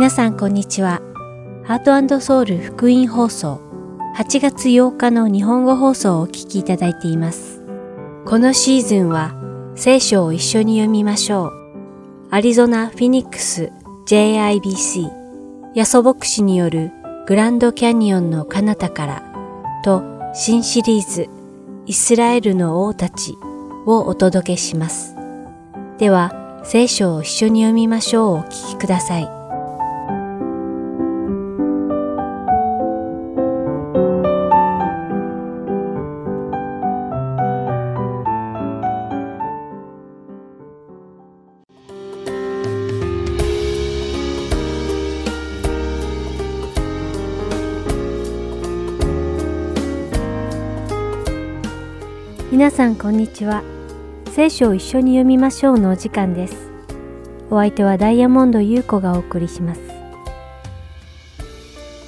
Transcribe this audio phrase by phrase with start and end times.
[0.00, 1.02] 皆さんこんにちは。
[1.62, 3.60] ハートソウル福音放送
[4.16, 7.60] 8月8日の日本語放送をお聞きいただいています。
[8.24, 9.34] このシーズンは
[9.76, 11.52] 聖書を一緒に読みましょう。
[12.30, 13.72] アリゾナ・フィニックス
[14.06, 15.10] JIBC
[15.74, 16.92] ヤソ牧師による
[17.26, 19.22] グランドキャニオンの彼方から
[19.84, 21.28] と新シリーズ
[21.84, 23.34] イスラエルの王たち
[23.84, 25.14] をお届けします。
[25.98, 29.39] では聖書を一緒に読みましょうお聞きください。
[52.60, 53.62] 皆さんこんにちは。
[54.32, 56.70] 聖書を一緒に読みましょうのお時間です。
[57.48, 59.80] お相手はダイヤモンド優子がお送りします。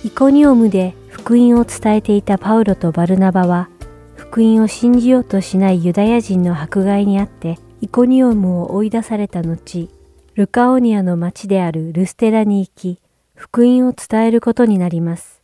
[0.05, 3.71] イコニオムで福音を伝えていたパウロとバルナバは、
[4.15, 9.89] 福音を信じようとしないユダヤ人の迫害にあって、イコニオムを追い出された後、
[10.35, 13.01] ルカオニアの町であるルステラに行き、
[13.35, 15.41] 福音を伝えることになります。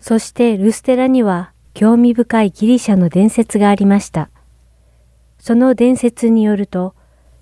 [0.00, 4.30] そしてルステラには興味深いギリシャの伝説がありました。
[5.48, 6.94] その伝説によると、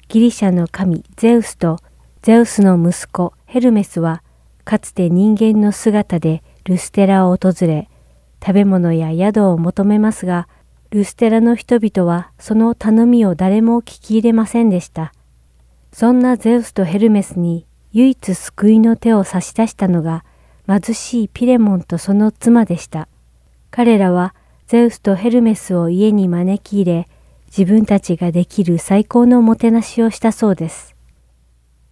[0.06, 1.80] ギリシャの神ゼウスと
[2.22, 4.22] ゼウスの息子ヘルメスは、
[4.64, 7.88] かつて人間の姿でルステラを訪れ、
[8.40, 10.46] 食べ物や宿を求めますが、
[10.90, 15.12] ルステラの人々はその頼みを誰も聞き入れませんでした。
[15.92, 20.24] そんなゼウスとヘルメスに唯一救いの手を差し出したのが、
[20.68, 23.08] 貧しいピレモンとその妻でした。
[23.72, 24.32] 彼らは
[24.68, 27.08] ゼウスとヘルメスを家に招き入れ、
[27.56, 30.94] 自分たちができる最高のもてなしをしたそうです。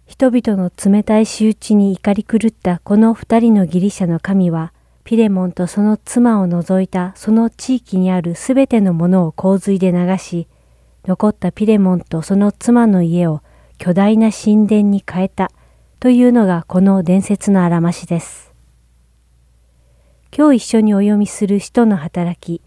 [0.05, 10.47] 人々の冷たい仕打ちに怒り狂ったこの二人のギリシャの神は、ピレモンとその妻を除いたその地域にあるすべてのものを洪水で流し、
[11.07, 13.41] 残ったピレモンとその妻の家を
[13.79, 15.49] 巨大な神殿に変えた
[15.99, 18.53] というのがこの伝説のあらましです。
[20.35, 22.61] 今日一緒にお読みする使徒の働き、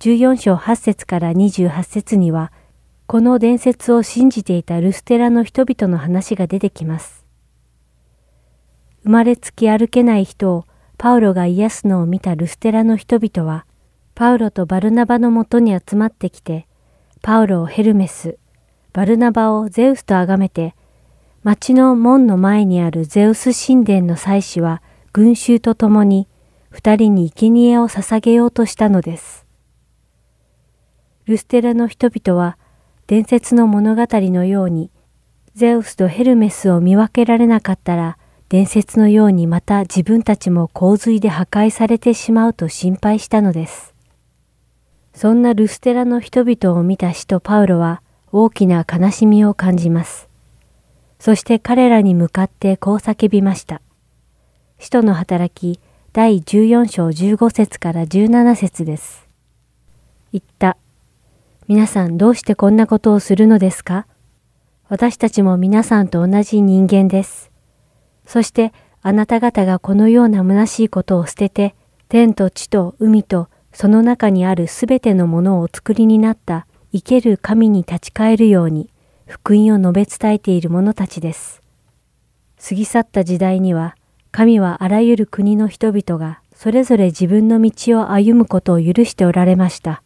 [0.00, 2.52] 14章8節から28節には、
[3.06, 7.26] この伝説を信じていたルステラの人々の話が出てきます。
[9.02, 10.64] 生まれつき歩けない人を
[10.96, 13.66] パウロが癒すのを見たルステラの人々は、
[14.14, 16.66] パウロとバルナバのもとに集まってきて、
[17.20, 18.38] パウロをヘルメス、
[18.94, 20.74] バルナバをゼウスと崇めて、
[21.42, 24.80] 町の門の前にあるゼウス神殿の祭司は
[25.12, 26.26] 群衆と共に
[26.70, 29.49] 二人に生贄を捧げようとしたのです。
[31.26, 32.56] ルステラの人々は
[33.06, 34.90] 伝説の物語のように
[35.54, 43.94] ゼウスとヘルメスを見分けられなかったら伝説のようにまた自分たちも洪水で破壊されてしまうと心配したのです。
[45.14, 48.02] そんなルステラの人々を見た使徒パウロは
[48.32, 50.28] 大きな悲しみを感じます。
[51.18, 53.82] そして彼らに向かってこう叫びました。
[54.78, 55.78] 使徒の働き
[56.12, 59.28] 第14章15節から17節です。
[60.32, 60.76] 言った。
[61.70, 64.08] 皆さんどうしてこんなことをするのですか？
[64.88, 67.52] 私たちも皆さんと同じ人間です。
[68.26, 68.72] そして
[69.02, 71.76] あなた方がこのような虚しいことを捨てて、
[72.08, 78.90] 天と地と海とその中にあるすべてのものをお作りになった生ける神に立ち返るように、
[79.28, 81.62] 福音を述べ伝えている者たちです。
[82.68, 83.94] 過ぎ去った時代には、
[84.32, 90.02] 神はあらゆる国の人々がそれぞれ自分の道を歩むことを許しておられました。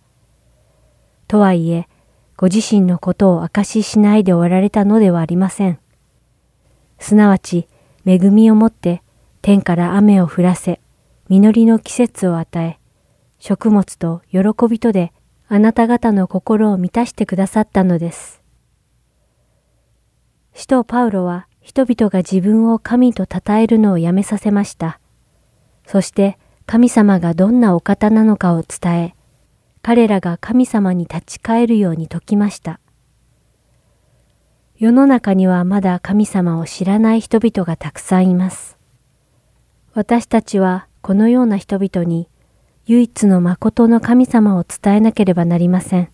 [1.29, 1.89] とはいえ、
[2.37, 5.79] ご自身のことを証ししないでおられたのではありません。
[6.99, 7.69] すなわち、
[8.07, 9.03] 恵みをもって
[9.43, 10.81] 天から雨を降らせ、
[11.29, 12.79] 実りの季節を与え、
[13.39, 15.13] 食物と喜びとで
[15.49, 18.43] あなた方の心を満たしてくださったのです。
[20.55, 25.01] 使徒パウロは人々が自分を神と称えるのをやめさせました。
[25.87, 29.14] そして神様がどんなお方なのかを伝え、
[29.87, 32.81] 彼らが神様に立ち返るように説きました。
[34.79, 38.79] 世の中にはまだ神様を知らない人々がたくさんいます。
[39.93, 42.31] 私たちはこのような人々に
[42.87, 46.09] 唯一の誠の神様を伝えなければなりません。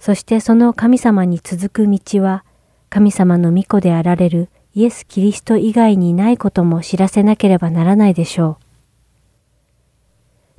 [0.00, 2.42] そしてその神様に続く道は
[2.88, 8.64] 神様の御子であられるイエス・キリスト以外にないことも知らせなければならないでしょう。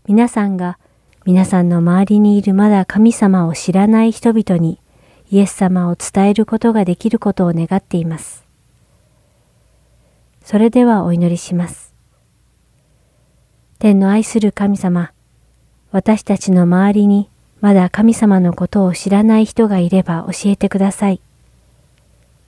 [0.05, 0.77] 皆さんが
[1.27, 4.79] 皆さんの周りにいるまだ神様を知らない人々に
[5.29, 8.45] イエス様を伝えることができることを願っています。
[10.41, 11.93] それではお祈りします。
[13.77, 15.11] 天の愛する神様、
[15.91, 21.19] 私たちの周りにまだ神様のことを知らない人がいれば教えてください。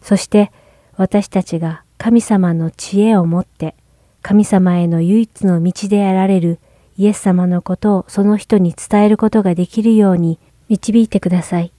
[0.01, 0.53] そして
[0.95, 3.75] 私たちが神様の知恵を持って
[4.21, 6.59] 神様への唯一の道であられる
[6.99, 10.37] イエス様のことをその人に伝えることができるように
[10.67, 11.71] 導いてください。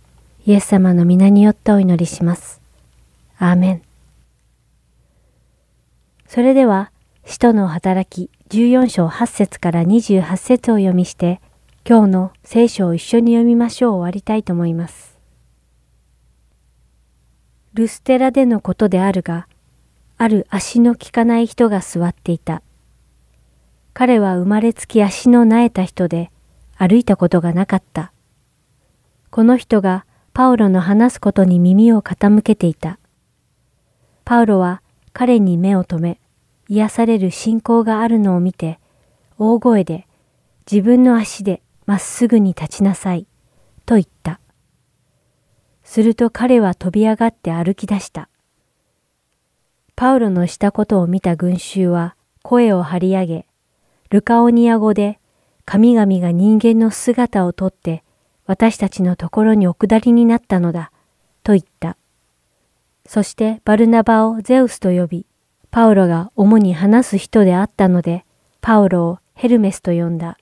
[0.47, 2.63] イエス様の皆によってお祈りします。
[3.37, 3.83] アーメン。
[6.27, 6.91] それでは、
[7.27, 11.43] 使徒の働き14章8節から28節を読みして、
[11.87, 15.19] 今日の聖書を一緒に読みましょう終わりたいと思います。
[17.75, 19.49] ルステラでのことであるが、
[20.17, 22.63] ある足の利かない人が座っていた。
[23.93, 26.31] 彼は生まれつき足の苗えた人で、
[26.77, 28.13] 歩いたことがなかった。
[29.31, 32.99] この人がパウロの話すことに耳を傾けていた。
[34.25, 34.83] パウロは
[35.13, 36.21] 彼に目を留め、
[36.69, 38.79] 癒される信仰があるのを見て、
[39.39, 40.07] 大声で
[40.71, 43.27] 自分の足でまっすぐに立ちなさい、
[43.87, 44.41] と言った。
[45.83, 48.29] すると彼は飛び上がって歩き出した。
[49.97, 53.47] パウロのしたことを見た群衆は声を張り上げ、
[54.11, 55.21] ルカオニア語で
[55.65, 58.03] 神々が人間の姿をとって
[58.45, 60.91] 私たちのところにお下りになったのだ、
[61.45, 61.97] と言った。
[63.07, 65.27] そしてバルナバをゼウスと呼び、
[65.71, 68.25] パウロが主に話す人であったので、
[68.61, 70.37] パウロをヘルメスと呼んだ。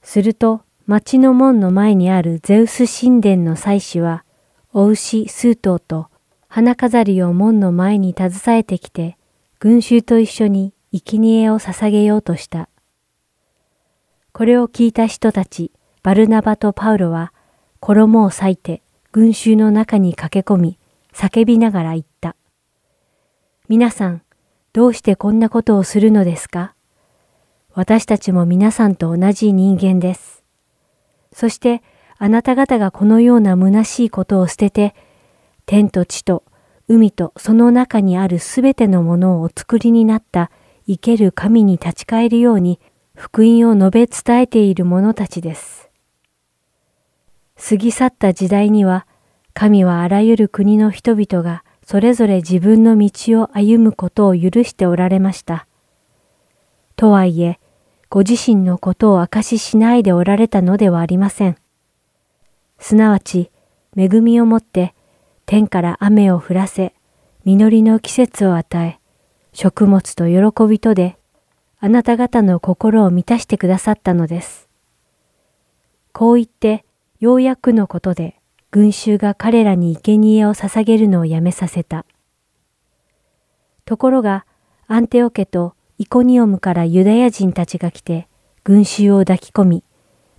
[0.00, 4.24] すると、町の門の前にあるゼウス神殿の祭司は、
[4.72, 6.08] お牛数頭と
[6.48, 9.18] 花飾りを門の前に携えてきて、
[9.58, 12.68] 群衆と一緒に生贄を捧げようとした。
[14.32, 15.72] これを聞いた人たち、
[16.02, 17.32] バルナバとパウロは、
[17.80, 18.82] 衣を裂いて
[19.12, 20.78] 群衆の中に駆け込み、
[21.12, 22.36] 叫びながら言った。
[23.68, 24.22] 皆さん、
[24.72, 26.74] どうしてこんなことをするのですか？
[27.72, 30.44] 私たちも皆さんと同じ人間です。
[31.32, 31.82] そして、
[32.18, 34.94] あなた方がこのような虚しいことを捨てて、
[35.66, 36.44] 天と地と
[36.88, 40.50] 海とその中にあるすべてのものをお作りになった
[40.86, 42.80] 生ける神に立ち返るように
[43.14, 45.90] 福音を述べ伝えている者たちです。
[47.56, 49.06] 過ぎ去った時代には
[49.54, 55.66] 神はあらゆる国の人々がそれぞれ自分の道を歩むことを許しておられました。
[56.96, 57.58] とはいえ、
[58.10, 61.56] ご自身のことを明かししないでおられたのではありません。
[62.78, 63.50] すなわち、
[63.96, 64.94] 恵みをもって
[65.46, 66.92] 天から雨を降らせ、
[67.44, 68.98] 実りの季節を与え、
[69.58, 71.16] 食物と喜びとで、
[71.80, 74.68] あなた方の心を満たしてくださったのです。
[76.12, 76.84] こう言って、
[77.20, 78.36] ようやくのことで、
[78.70, 82.04] 群衆が彼らに生贄を捧げるのをやめさせた。
[83.86, 84.44] ところが、
[84.88, 88.28] アンテオ家とイコニオムからユダヤ人たちが来て、
[88.62, 89.84] 群衆を抱き込み、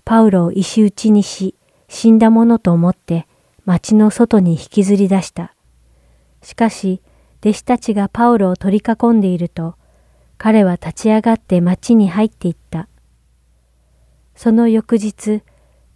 [0.04, 1.56] パウロを石打ちにし、
[1.88, 3.26] 死んだものと思って
[3.64, 5.56] 町の外に引きずり出した。
[6.40, 7.02] しかし、
[7.40, 9.76] 弟子たちがパウロを取り囲んでいると、
[10.38, 12.88] 彼は立ち上がって町に入っていった。
[14.34, 15.42] その翌日、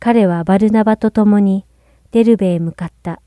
[0.00, 1.64] 彼はバルナバと共に
[2.10, 3.20] デルベへ向かった。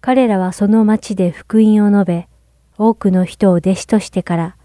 [0.00, 2.28] 彼らはその町で福音を述べ、
[2.78, 4.56] 多くの人を弟子としてから、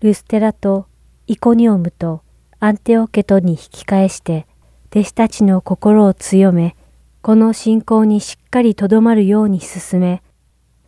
[0.00, 0.86] ルステラと
[1.26, 2.22] イコニオムと
[2.58, 4.46] アンテオケトに引き返して、
[4.90, 6.74] 弟子たちの心を強め、
[7.22, 10.22] この信仰にしっかりとどまるように進め、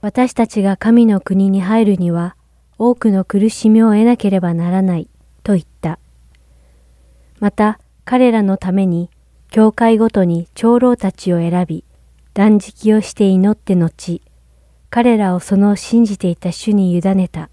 [0.01, 2.37] 私たちが神の国に入るには、
[2.79, 5.09] 多くの苦しみを得なければならない、
[5.43, 5.99] と言った。
[7.41, 9.11] また、彼らのために
[9.51, 11.85] 教会ごとに長老たちを選び、
[12.33, 14.23] 断食をして祈って後、
[14.91, 17.51] 彼らをその信じていた主に委ねた。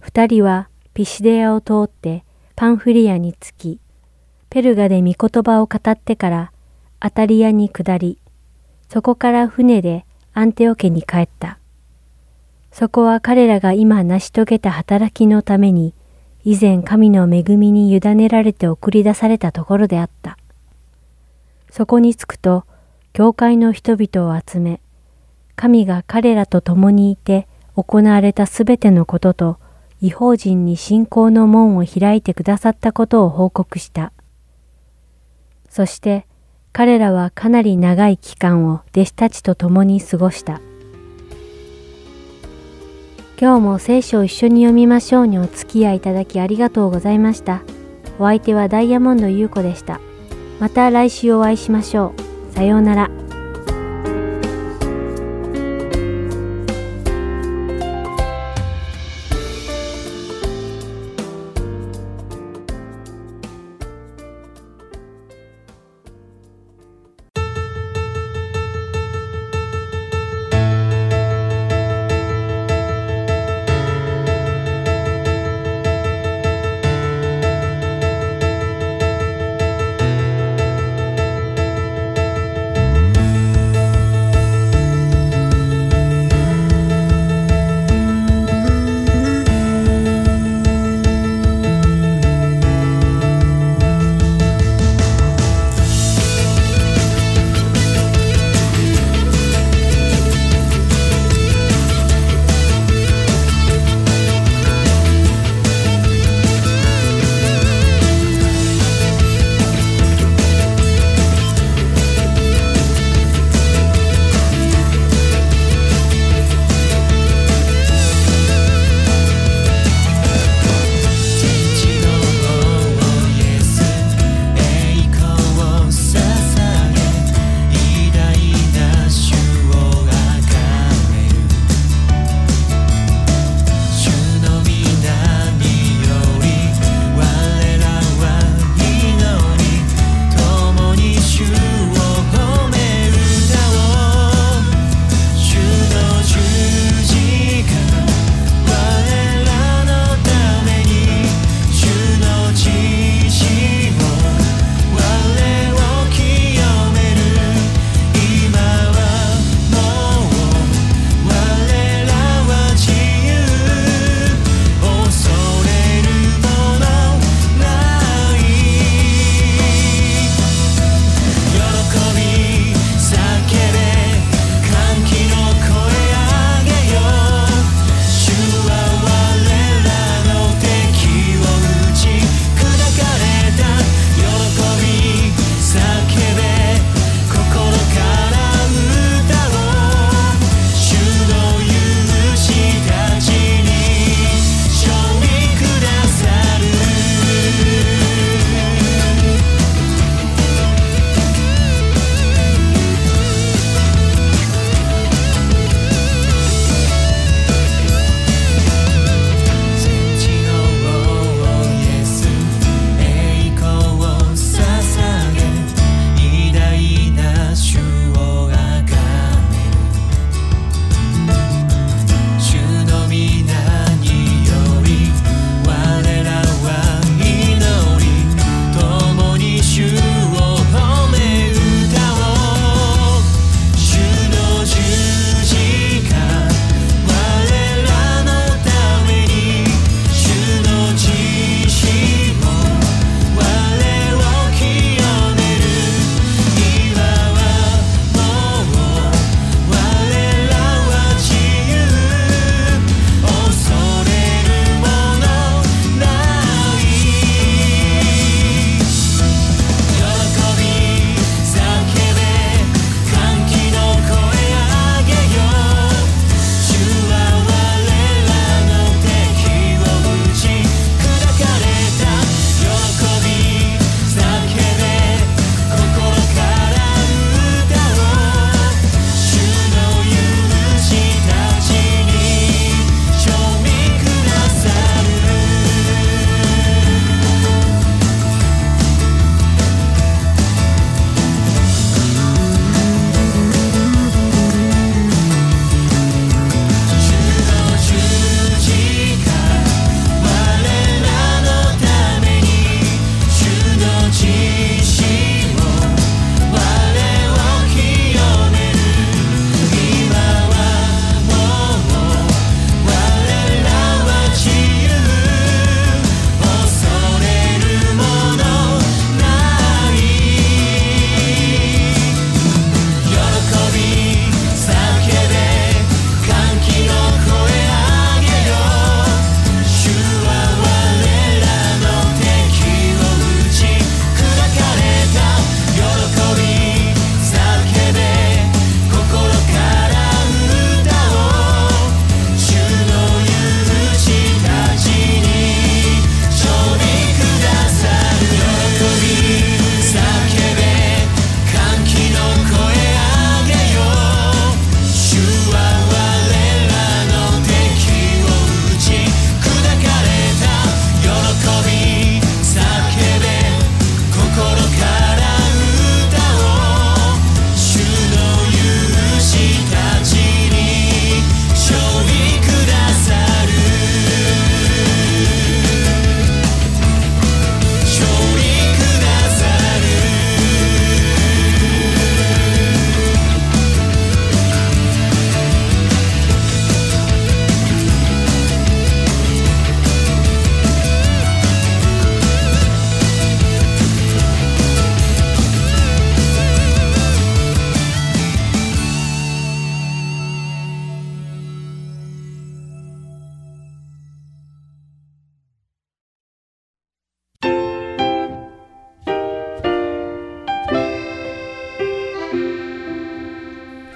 [0.00, 2.24] 二人はピシデアを通って
[2.56, 3.80] パンフリアに着き、
[4.50, 6.52] ペルガで御言葉を語ってから
[6.98, 8.18] アタリアに下り、
[8.88, 10.04] そこから船で
[10.38, 11.58] アンテオ家に帰った。
[12.70, 15.94] そこは彼らが今成し遂げた働きのために
[16.44, 20.38] 以前神の恵みに委ねられて送り出されたところであった。
[21.70, 22.66] そこに着くと、
[23.12, 24.80] 教会の人々を集め、
[25.56, 29.58] 神が彼らと共にいて行われたすべてのことと、
[30.00, 34.12] 違法人に信仰の門を開いてくださったことを報告した。
[35.68, 36.27] そして
[36.78, 40.60] 彼らはかなり長い期間を弟子たちと共に過ごした。
[43.36, 47.62] 今日も聖書を一緒に読みましょうにお付き合いいただきありがとうございました。
[48.20, 50.00] お相手はダイヤモンド優子でした。
[50.60, 52.14] また来週お会いしましょ
[52.52, 52.54] う。
[52.54, 53.27] さようなら。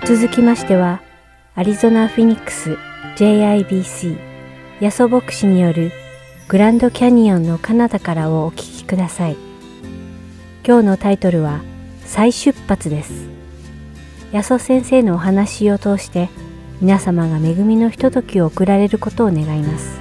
[0.04, 1.00] 続きましては、
[1.54, 2.76] アリゾナ・フィニックス
[3.14, 4.18] JIBC
[4.80, 5.92] ヤソ牧師による
[6.49, 9.37] グランドキャニオンのカナダからをお聞きください。
[10.66, 11.61] 今日のタイトルは
[12.04, 13.28] 再出発です。
[14.32, 16.30] ヤソ先生のお話を通して
[16.80, 20.00] 皆様が恵みのひとときを送られることを願います。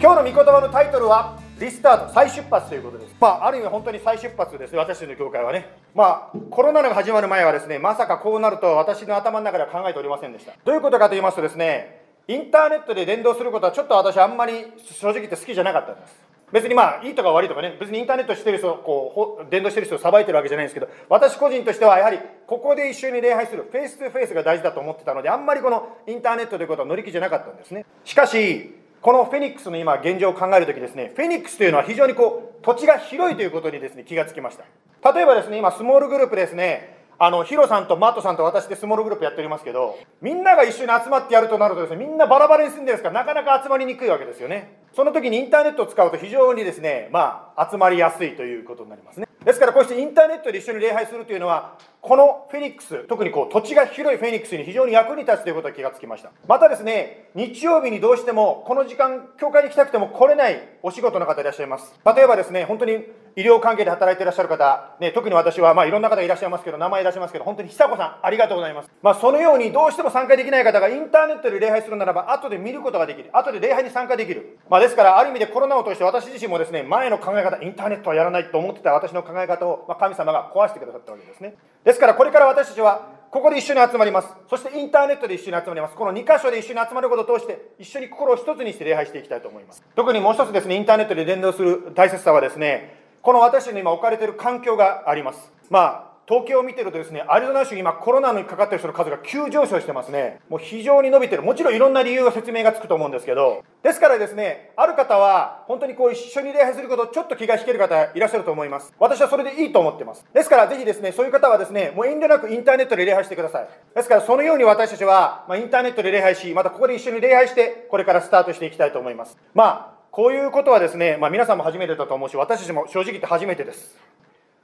[0.00, 3.14] 今日の御言葉のタイトルはリスタート再出発ということです。
[3.20, 5.70] まあ、ある意味本当に再出発ですね、私たちの教会はね。
[5.94, 10.52] まあ、コロナが始まる前はですね、まさかこうなると私の頭の中では考えておりませんでした。
[10.64, 16.34] どういうことかと言いますとですね、インターネットで連動することはちょっと私あんまり正直言って好きじゃなかったんです。
[16.52, 28.72] 別にまあいいとか悪いとかね別にインターネットしてる人こう伝道してる人をさばいてるわけじゃないんですけど私個人としてはやはりここで一緒に礼拝するフェイス2フェイスが大事だと思ってたのであんまりこのインターネットということは乗り気じゃなかったんですねしかし
[29.04, 35.12] このフェニックスの今現状を考えるときですね、フェニックスというのは非常にこう土地が広いということにですね気がつきました。
[35.12, 44.78] 例えばですね、今スモールグループですね、あのヒロさんとマットさんと私でスモールグループやっておりますけど、みんなが一緒に集まってやるとなるとですね、みんなバラバラに住んでるんですからなかなか集まりにくいわけですよね。
[44.96, 49.28] その時にインターネットを使うと非常にですね、まあ集まりやすいということになりますね。
[49.44, 56.30] ですからこうしてインターネットで一緒に礼拝するというのはこのフェニックス特にこう土地が広いフェニックスに非常に役に立つということが気がつきました。
[56.46, 61.94] またですね日曜日にどうしてもこの時間教会に来たくても来れないお仕事の方いらっしゃいます。
[62.04, 63.04] 例えばですね本当に
[63.36, 81.56] 医療関係で働いていらっしゃる方、ね、特に私は、まあ、いろんな方いらっしゃいますけど名前いらっしゃいますけど本当に久子さんありがとうございます、まあ、そのようにどうしても参加できない方がインターネットで礼拝するならば後で見ることができる後で礼拝に参加できる、まあ、ですからある意味でコロナを通して私自身もですね前の考え方インターネットはやらないと思ってた私の考え方を、まあ、神様が壊してくださったわけですね。
[81.84, 84.28] ですからこれから私たちはここで一緒に集まります。
[84.48, 85.96] そしてインターネットで一緒に集まります。
[85.96, 89.82] この2箇所で一緒に集まることを通して一緒に心を一つにして礼拝していきたいと思います。
[89.96, 95.50] 特にもう一つですね、インターネットで連動する大切さはですね、この私の今置かれている環境があります。
[95.70, 100.40] まあ統計を見てるとですね、アリゾナ州今コロナにかかってる人の数が急上昇してますね。
[100.50, 101.42] もう非常に伸びてる。
[101.42, 108.92] もちろんいろんな理由が説明がつくと思うんですけど、ですからですね、ある方は本当にこう一緒に礼拝することちょっと気が引ける方いらっしゃると思います。
[108.98, 110.26] 私はそれでいいと思ってます。
[110.32, 113.68] ですからぜひですね、そういう方はですね、もう遠慮なくインターネットで礼拝してください。
[113.94, 119.38] ですからそのように私たちは、まあ、インターネットで礼拝し、またここで一緒に礼拝して、これからスタートしていきたいと思います。
[119.54, 123.98] まあこういうことはですね、まあ、皆さんも初めてだと思うし、私たちも正直言って初めてです。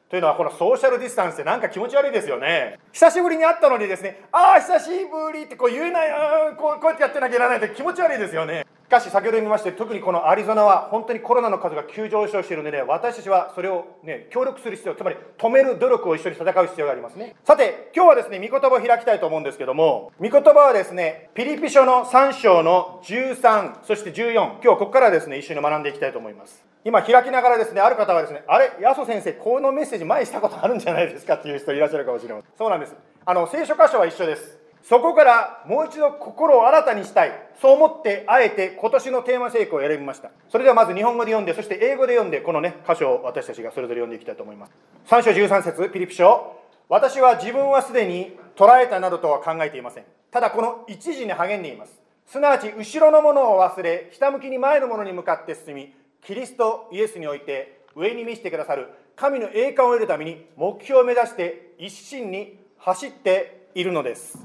[0.09, 6.09] というのはこのソーシャルディスタンスってなんか気持ち悪いですよね久しぶりに会ったのにですねああ久しぶりってこう言えない
[6.57, 32.51] こうこうやってやってなきゃいけないって気持ち悪いですよねしかし先ほど言いまして特にこのアリゾナは本当にコロナの数が急上昇しているので、ね、私たちはそれをね協力する必要つまり止める努力を一緒に戦う必要がありますねさて今日はですね御言葉を開きたいと思うんですけども御言葉はですねピリピ書の3章の13そして14今日ここからですね一緒に学んでいきたいと思います今開きながらですね、ある方はですね、あれ、ヤソ先生、このメッセージ前にしたことあるんじゃないですかっていう人いらっしゃるかもしれません。
[32.57, 32.97] そうなんです。
[33.27, 34.60] あの、聖書箇所は一緒です。
[34.83, 37.33] そこからもう一度心を新たにしたい。
[37.61, 40.31] そう思って、あえて今年のテーマ成功を選びました。
[40.49, 44.73] それではまず日本語で読んで、そして英語で読んで、このね、箇所を私たちがそれぞれ読んでいきたいと思います。
[45.07, 46.57] 3章13節ピリピ書。
[46.89, 50.05] 私は自分はすでに捉えたなどとは考えていません。
[50.31, 52.01] ただこの一時に励んでいます。
[52.27, 64.39] すなわち後ろのものを忘れ、ひたむきに前のものに向かって進み、キリストイエスにおいて上に見せてくださる神の栄冠を得るために目標を目指して一心に走っているのです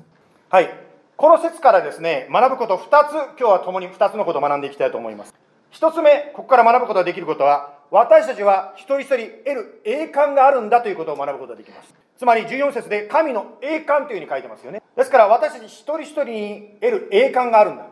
[0.49, 0.69] はい。
[1.17, 5.33] この説からですね学ぶこと2つ今日は共に2つのことを学んでいきたいと思います。
[5.71, 11.93] 1つ目ここから学ぶことができることは私たちは一人一人得る栄冠があるんだということを学ぶことができます。
[12.17, 14.83] つまり14節で神の栄冠というふうに書いてますよね。
[14.95, 17.87] ですから私たち一人一人に得る栄冠があるんだ。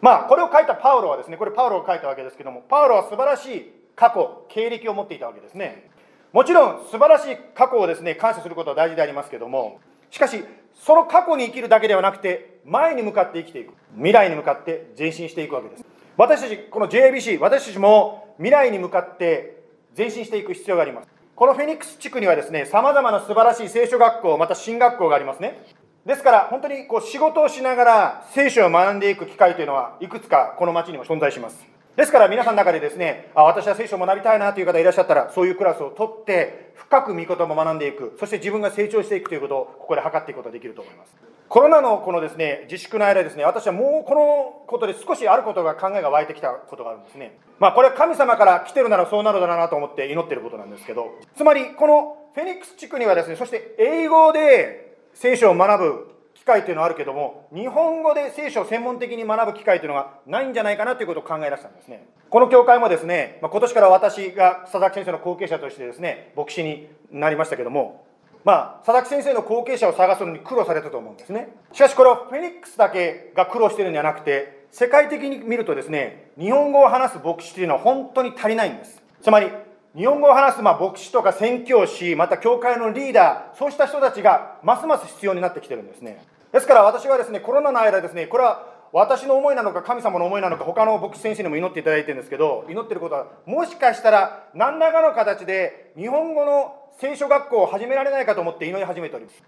[0.00, 5.90] まあ、これを書いたパウロはですね、これパウロが書いたわけですけども、パウロは素晴らしい過去、経歴を持っていたわけですね。
[6.32, 10.44] もちろん素晴らしい過去をですね、感謝することは大事でありますけども、しかし、
[10.74, 13.74] その過去に生きるだけではなくて、前に向かって生きていく。
[13.96, 15.84] 未来に向かって前進していくわけです。
[16.16, 19.62] 私たち、この JABC、私たちも未来に向かって
[19.96, 21.08] 前進していく必要があります。
[21.34, 25.62] このフェニックス地区にはですね、様々な素晴らしい聖書学校、また進学校がありますね。
[26.08, 31.66] ですから本当にこう仕事をしながら聖書を学んでいく機会というのはいくつかこの町にも存在します
[31.98, 38.16] ですから皆さんの中でですねあ私は聖書を学びたいなという方いらっしゃったらそういうクラスを取って深く御言葉を学んでいく。
[38.20, 41.16] そして自分が成長していくということをここで測っていくことができると思います。
[41.48, 47.36] コロナのこのですね自粛の間ですね私はもうこのことで少しあることが考えが湧いてきたことがあるんですね。
[47.58, 56.17] まあこれは神様から来てるならそうなるだろうなと思って祈ってることなんですけどつまりこのフェニックス地区にはですねそして英語で聖書を学ぶ
[56.48, 68.08] 会っていうのはあるけども日本語で聖書を専門的に学ぶ機会というのがないんじゃないかなということを考え出したんですねこの教会もですね、まあ、今年から私が佐々木先生の後継者としてですね牧師になりましたけども
[68.44, 71.48] まあ、佐々木先生の後継者を探すのに苦労されたと思うんですね。
[71.72, 79.02] しかしこれはフェニックスだけが苦労してるんじゃなくて、世界的に見るとですね、日本語を話す牧師というのは本当に足りないんです。
[79.22, 79.50] つまり、
[79.96, 86.24] 日本語を話すまあ牧師とか宣教師、また教会のリーダー、そうした人たちがますます必要になってきてるんですね。
[86.52, 99.42] ですから私はですね、コロナの間ですね、これは私の思いなのか神様の思いなのか他の牧師先生にも祈っていただいてるんですけど祈ってることはもしかしたら何らかの形で日本語の聖書学校を始められないかと思って祈り始めております。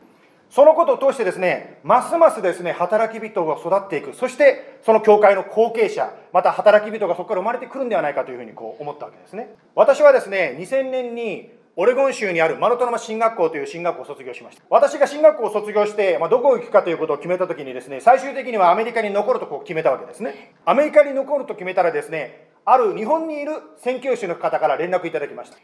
[0.51, 4.15] そのことを通してですねますますですね働き人が育っていく。
[4.15, 9.55] そしてその教会の後継者また働き人がそこから生まれてくるんではないかというふうにこう思ったわけですね。
[9.75, 14.63] 私はですね2000年にオレゴン州にあるマルトノマ進学校という進学校を卒業しました。
[14.69, 20.53] 私が進学校を卒業して、まあ、どこを行くかということを決めた時にですね最終的にはアメリカに残るとこう決めたわけですね。
[20.67, 25.57] アメリカに残ると決めたらですねある日本にいる宣教師の方から連絡いただきました。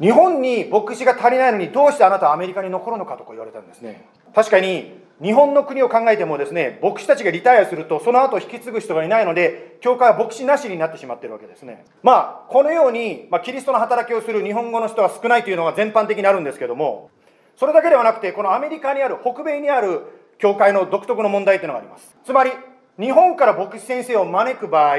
[0.00, 4.08] 日本に牧師が足りないのにどうしてあなたはアメリカに残るのかとか言われたんですね。
[4.34, 11.84] 確かに日本の国を考えてもですね牧師たちがリタイアするとその後引き継ぐ人がいないので教会は牧師なしになってしまっているわけですね。
[12.02, 17.10] まあこのように、まあ、キリストの働きをする日本語の人が少ないというのが全般的にあるんですけども
[17.56, 20.02] それだけではなくてこのアメリカにある北米にある
[20.38, 22.16] 教会の独特の問題というのがあります。
[22.24, 22.50] つまり
[22.98, 24.96] 日本から牧師先生を招く場合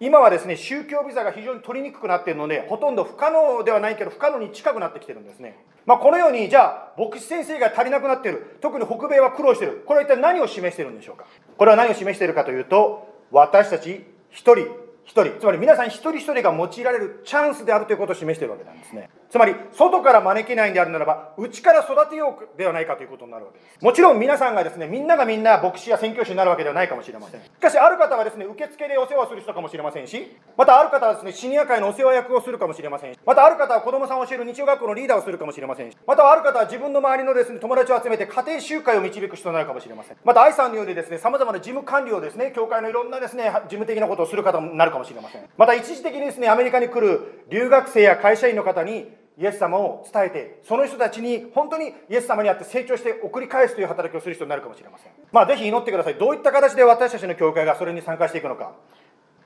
[0.00, 8.58] 今はですね宗教ビザが非常に取りにくくなっているのでほとんど不可能ではないけど不可能に近くなってきてるんですね、まあ、このようにじゃあ牧師先生が足りなくなっている。
[8.60, 9.82] 特に北米は苦労している。
[9.86, 11.26] これは一体何を示しているんでしょうか？
[11.56, 14.68] これは何を示しているかというと私たち一人
[15.04, 15.38] 一人。
[15.38, 19.10] つまり皆さん一人一人が用いられるチャンスであるということを示しているわけなんですね。
[19.30, 23.82] つまり外から招けないんであるならば内から育てようではないかということになるわけです。
[23.82, 27.42] もちろん皆さんがですねみんながみんな牧師や宣教師になるわけではないかもしれません。
[27.42, 40.16] しかしある方はですね受付でお世話する人かもしれませんしまたある方はですねシニア会のお世話役をするかもしれませんしまたある方は子供さんを教える日曜学校のリーダーをするかもしれませんしまたある方は自分の周りのですね友達を集めて家庭集会を導く人になるかもしれません。
[40.24, 45.48] また愛さんのようにですね様々な事務管理をですね教会のいろんなですね事務的なことをする方になるかもしれません。
[45.56, 55.12] また一時的にですねアメリカに来る留学生や会社員の方にイエス様を伝えてその人たちに本当にイエス様にあって成長して送り返すという働きをする人になるかもしれません。
[55.32, 56.14] まあぜひ祈ってください。
[56.14, 58.72] どういった形で私たちの教会がそれに参加していくのか。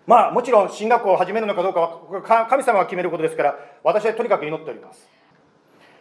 [0.07, 5.09] まあもちろん進学校を始めるのかどうかは神様が決めることですから私はとにかく祈っております。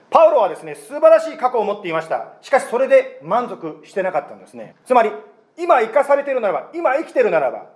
[0.10, 2.34] パウロはですね素晴らしい過去を持っていました。
[2.42, 4.76] しかしそれで満足してなかったんですね。
[4.86, 5.12] つまり
[5.58, 7.75] 今生かされているならば今生きているならば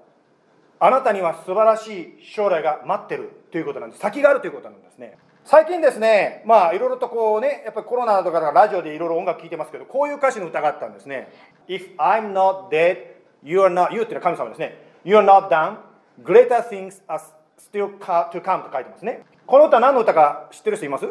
[0.80, 11.32] あなたには素晴らしい将来が待ってるということなんです先があるということなんですね最近ですね、まあいろいろとこうね、やっぱりコロナとかラジオでいろいろ音楽聴いてますけど、こういう歌詞の歌があったんですね。
[11.68, 12.98] If I'm not dead,
[13.42, 14.78] you are not, you っていうのは神様ですね。
[15.04, 15.78] You are not done,
[16.24, 17.20] greater things are
[17.58, 19.24] still to come と書いてますね。
[19.48, 21.08] この歌何の歌か知ってる人います？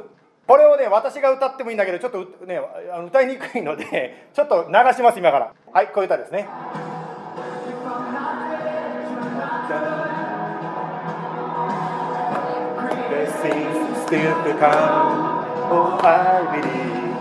[0.46, 2.60] これをね、私が歌ってもいいんだけど、ちょっとね、
[3.08, 5.52] 歌いにくいので、ちょっと流します、今から。
[5.72, 6.46] はい、こういう歌ですね。
[14.08, 15.44] Still to come.
[15.68, 17.12] Oh, I believe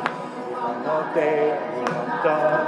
[0.55, 2.63] I'm not there, you're not done.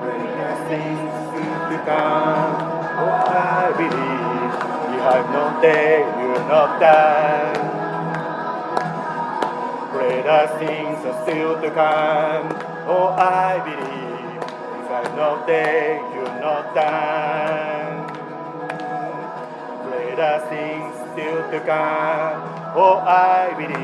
[0.00, 2.52] Greater things still to come.
[2.96, 4.52] Oh, I believe
[4.96, 7.60] if I'm not there, you're not done.
[9.92, 12.56] Greater things are still to come.
[12.88, 14.40] Oh, I believe
[14.80, 15.46] if I'm not
[16.14, 17.96] you're not done.
[19.84, 20.83] Greater things
[21.14, 22.74] still to come.
[22.76, 23.78] Oh, I believe.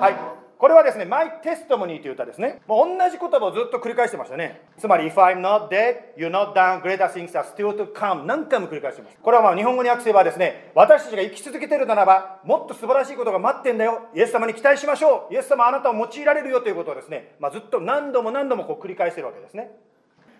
[0.00, 0.32] はい。
[0.58, 2.62] これはですね、My Testimony という歌ですね。
[2.68, 4.62] もう同じ言葉をずっと繰り返してましたね。
[4.78, 8.24] つまり、If I'm not dead, you're not done, greater things are still to come.
[8.24, 9.18] 何回も繰り返してます。
[9.20, 14.02] これはまあ日本語に訳せばですね、私たちが生き続けてるならば、もっと素晴らしいことが待ってんだよ。
[14.14, 15.34] イエス様に期待しましょう。
[15.34, 19.72] イエス様あなたを用いられるよということをですね、まあ、ずっと何度も何度もこう繰り返してるわけですね。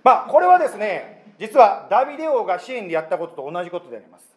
[0.05, 4.32] まあ、これはですね、実はダビデ王が支援でやったことと同じことであります。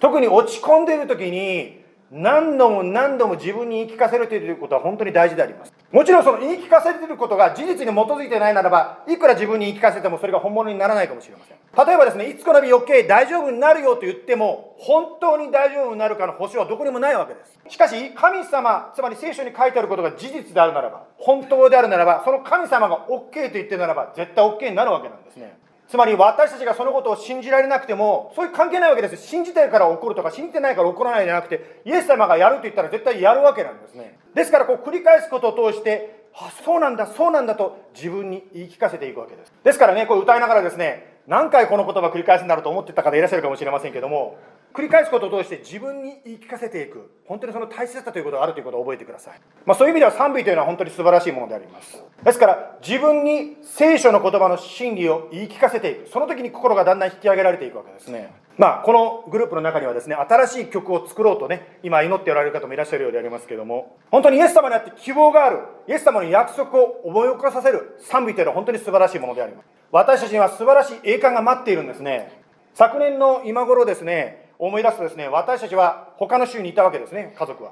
[0.00, 1.78] 特に落ち込んでいる時に
[2.10, 5.74] 何度も何度も自分に言い聞かせるということは本当に大事であります。
[5.92, 11.58] もちろんその言い聞かせていることが事実に基づいてないならばいくら自分に言い聞かせてもそれが本物にならないかもしれません。
[11.86, 17.58] 例えばですねいつこの日余計大丈夫になるよと言っても本当に大丈夫になるかの保証はどこにもないわけです。
[17.68, 25.57] しかし神様つまり聖書に書いてあることが事実であるならば本当であるならばその神様が OK と言ってるならば絶対 OK になるわけなんですね。
[25.88, 29.26] つまり私たちがそのことを信じられなくても、そういう関係ないわけです。
[29.26, 34.18] 信じてるから起こるとか、信じてないから起こらないじゃなくて、イエス様がやると言ったら絶対やるわけなんですね。
[34.34, 44.38] ですから、こう繰り返すことを通して、あそうなんだそうなんだと自分に言い聞かせていくわけですですからねこれ歌いながらですね何回この言葉繰り返すんだろうと思ってた方いらっしゃるかもしれませんけども
[44.72, 47.10] 繰り返すことを通して自分に言い聞かせていく。
[47.26, 52.02] 本当にその大切さということがあるということを覚えてください、まあ、そういう意味では賛美というのは本当に素晴らしいものであります。
[52.24, 56.08] ですから自分に聖書の言葉の真理を言い聞かせていく。
[56.08, 58.32] その時に心がだんだん引き上げられていくわけですね。
[58.58, 69.66] まあ、このグループの中にはですね、新しい曲を作ろうとね、今祈っておられる方もいらっしゃるようでありますけども、本当にイエス様にあって希望がある、イエス様の約束を思い起こさせる賛美というのは本当に素晴らしいものであります。
[69.92, 72.42] 私たちには素晴らしい栄冠が待っているんですね。
[72.74, 77.70] 昨年の今頃ですね、思い出すとですね、私たちは他の州にいたわけですね、家族は。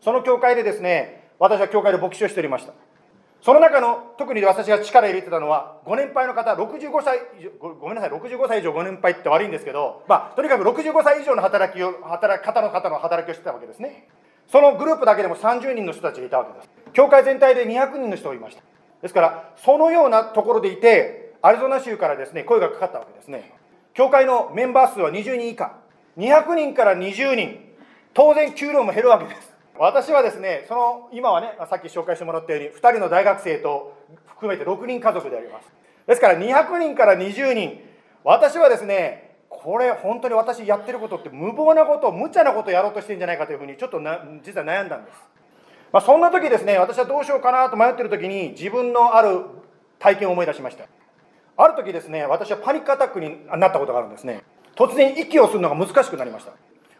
[0.00, 2.72] その教会でですね、私は教会で牧師をしておりました。
[3.42, 14.06] その中の特に私が力入れてたのは、ご年配の方、65歳以上ご、ごめんなさい、65歳以上ご年配って悪いんですけど、まあ、とにかく65歳以上の働きを、働き方の方の働きをしてたわけですね。
[14.46, 16.70] そのグループだけでも30人の人たちがいたわけです。
[16.92, 18.62] 教会全体で200人の人がいました。
[19.02, 23.54] ですから、そのようなところでいて、アリゾナ州からですね、声がかかったわけですね。
[23.94, 25.72] 教会のメンバー数は20人以下。
[26.16, 27.58] 200人から20人。
[28.14, 29.51] 当然、給料も減るわけです。
[29.78, 35.72] 私はですね、その今はね、さっき紹介してもらったように、2人の大学生と含めて6人家族であります。
[36.06, 37.80] ですから200人から20人、
[38.24, 45.18] 私はですね、これ本当に私やってることって無謀なこと、無茶なことをやろうとしてるんじゃないかというふうにちょっとな実は悩んだんです。
[45.92, 49.44] まあ、そんな時ですね、私はどうしようかなと迷ってる時に自分のある
[49.98, 50.84] 体験を思い出しました。
[51.56, 54.42] ある時ですね、私はパニックアタックになったことがあるんですね。
[54.74, 56.52] 突然息をするのが難しくなりました。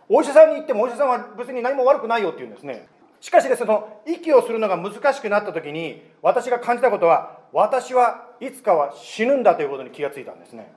[0.08, 2.86] お医者さんに行ってもお医者さんは別に何も悪くないよって言うんですね。
[3.20, 10.72] しかしですねその息をするのが難しくなった時に私が感じたことは私はいつかは死ぬんだということに気がついたんですね。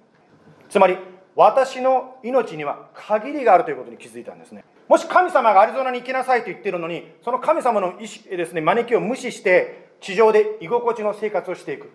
[0.69, 0.97] つまり
[1.35, 4.63] 私の命には限りがあるということに気づいたんですね。
[4.87, 11.89] もし神様がアリゾナに行きなさいと言ってるのにその神様の意思ですね招きを無視して地上で居心地の生活をしていく。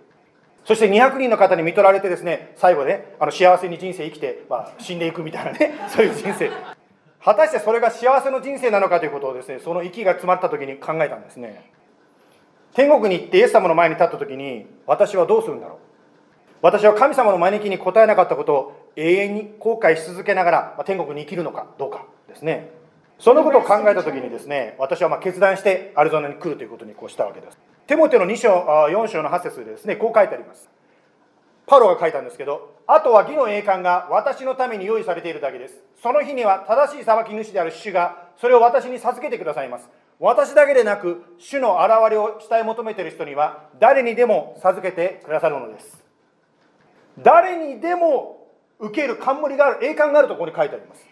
[0.64, 6.50] そして200人の方に見取られてですね最後ねあの幸せに人生生きて、まあ、死んでいくみたいなねそういう人生。
[7.22, 11.70] 果たしてそれが幸せの人生なのかということをですねその息が詰まった時に考えたんですね。
[12.74, 15.78] 天国に行ってイエス様の前に立った時に私はどうするんだろう。
[16.62, 22.70] 私は神様の招きに応えなかったことを永遠に後悔し続けながら、ま天国に生きるのかどうかですね。
[23.18, 27.58] そのことを考えた時にですね私はま決断してアリゾナに来るということにこうしたわけです。
[27.86, 28.50] テモテの2章
[28.88, 30.68] 4章の8節でですねこう書いてあります。
[31.66, 35.74] パロが書いたんですけどあとは義の栄冠が私のために用意されているだけです。
[36.02, 39.88] その日には正しい裁き主である主がそれを私に授けてくださいます。
[40.18, 46.02] 私だけでなく、主の現れを伝え求めている人には誰にでも授けてくださるのです。
[47.18, 51.06] 誰にでも受ける冠がある、栄冠があるところに書いてあります。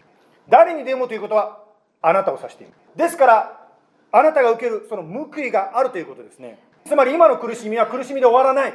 [0.49, 1.61] 誰にでもということは
[2.01, 2.73] あなたを指している。
[2.97, 3.69] ですから、
[4.11, 6.59] あなたが受けるその報いがあるということですね。
[6.87, 8.75] つまり今の苦しみは苦しみで終わらない。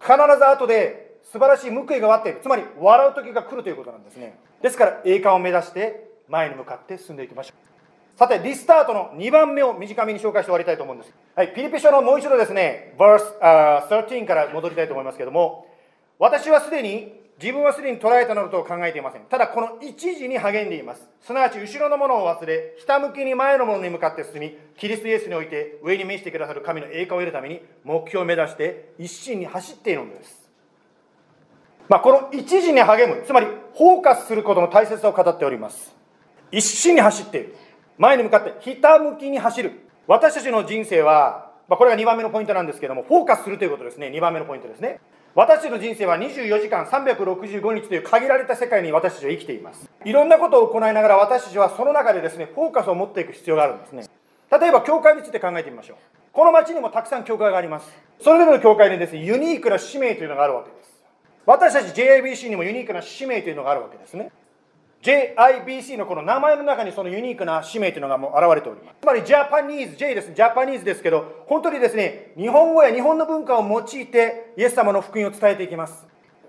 [0.00, 7.54] 必ず後で素晴らしい報いが待っているつまり笑う時が来るということなんですねですから栄冠を目指して前に向かって進んでいきましょ
[8.16, 15.66] うさてリスタートの2番目を短めに紹介して終わりたいと思うんですはいピリピ書のもう一度ですね verse、uh, 13から戻りたいと思いますけども
[16.18, 19.22] 私はすでに自分はすでに捉えたのだと考えていません。
[19.22, 21.08] ただ、この一時に励んでいます。
[21.20, 30.43] すなわち、後ろのものを忘れ、ひたむきに前のものに向かって進み、キリストイエスにおいて上に召してくださる神の栄冠を得るために、目標を目指して一心に走っているのです。
[31.88, 35.94] まあ、この一時に励む、つまりフォーカスすることの大切さを語っております。
[36.50, 37.56] 一心に走っている。
[37.98, 39.72] 前に向かってひたむきに走る。
[40.06, 44.08] 私たちの人生は、まあ、これが2番目のポイントなんですけども、フォーカスするということですね。
[44.08, 45.00] 2番目のポイントですね。
[45.34, 49.90] 私たちの人生は24時間365日という限られた世界に私たちは生きています。
[50.04, 54.04] いろんなことを行いながら私たちはその中でですね、フォーカスを持っていく必要があるんですね。
[54.50, 55.96] 例えば、教会について考えてみましょう。
[56.32, 57.90] この町にもたくさん教会があります。
[58.20, 60.93] それぞれの教会にですね、ユニークな使命というのがあるわけです。
[61.46, 64.30] 私たち JIBC にもユニークな使命というのがあるわけですね。
[65.02, 68.96] JIBC のこの名前の中にそのユニークな使命というのがもう現れております。
[69.02, 76.06] つまりジャパニーズ、J です、ジャパニーズですけど、本当にですね、日本語や日本の文化を用いてイエス様の福音を伝えていきます。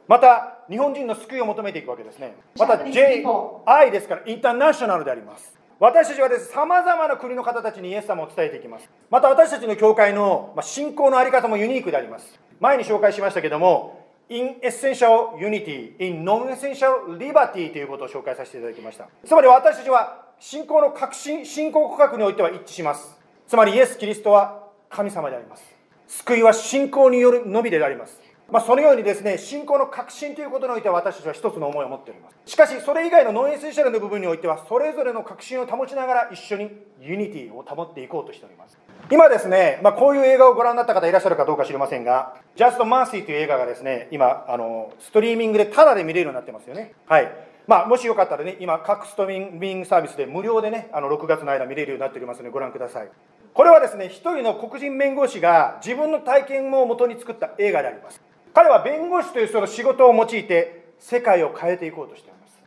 [0.07, 2.33] また、日本人の救いを求めていくわけですね。
[2.57, 5.53] また、JI ですから、インターナショナルであります。
[5.77, 8.89] 私たちはです、ね、様々な国の方たちにイエス様を伝えていきます。
[9.09, 12.39] また、私たちの教会の信仰のあり方もユニークであります。
[12.61, 19.07] 前に紹介しましたけども、in essential unity, in non-essential liberty ということを紹介させていただきました。
[19.25, 23.17] つまり私たちは信仰の確信、信仰告白においては一致します。
[23.47, 25.63] つまりイエス・キリストは神様であります。
[26.07, 28.19] 救いは信仰によるのみであります。
[28.51, 32.35] まあ、そのようにですね、信仰の核心ということにおいては私たちは一つの思いを持っております。
[32.45, 36.69] しかし、それ以外の non-essential の部分においては、それぞれの確信を保ちながら一緒に
[37.01, 38.77] unity を保っていこうとしております。
[39.11, 46.93] 今ですね、まあ、こういう映画をご覧になった方いらっしゃるかどうか知りませんが、Just Mercy という映画がですね、今、あのストリーミングでタダで見れるようになってますよね。
[47.05, 47.31] はい。
[47.67, 53.09] まあ、もしよかったらね、今、各ストリーミングサービスで無料でね、あの6月の間見れるようになっておりますので、ご覧ください。
[53.53, 58.21] これはですね、一人の黒人弁護士が自分の体験をもとに作った映画であります。
[58.55, 62.57] 彼は弁護士というその仕事を用いて世界を変えていこうとしています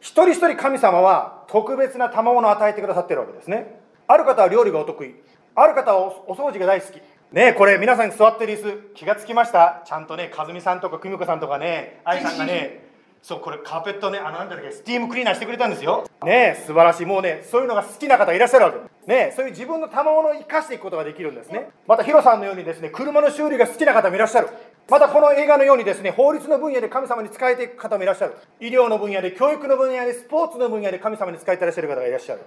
[0.00, 5.14] 一人一人神様は特別な賜物を与えてくださっているわけですねある方は料理がお得意
[5.58, 7.00] ある方はお掃除が大好き。
[7.32, 9.82] ねこれ皆さんに座ってる椅子気がつきました？
[9.86, 12.84] ちゃんとね和美さんとか久美子さんとかね愛さんがね
[13.22, 16.06] そうこれカーペットねあのなんだっけスティームクリーナーしてくれたんですよ。
[16.22, 17.06] ね素晴らしい。
[17.06, 18.78] もうねそういうのが好きな方いらっしゃるわけ。
[19.10, 21.70] ねそういう自分の賜物を生かしていくことができるんですね。
[21.88, 24.48] またヒロさんのようにですね車の修理が好きな方もいらっしゃる。
[24.88, 28.36] またこの映画のようにですね法律の分野で神様に仕えていく方もいらっしゃる。
[28.60, 32.42] 医療の分野で教育の分野でスポーツの分野で神様に仕えていらっしゃる方がいらっしゃる。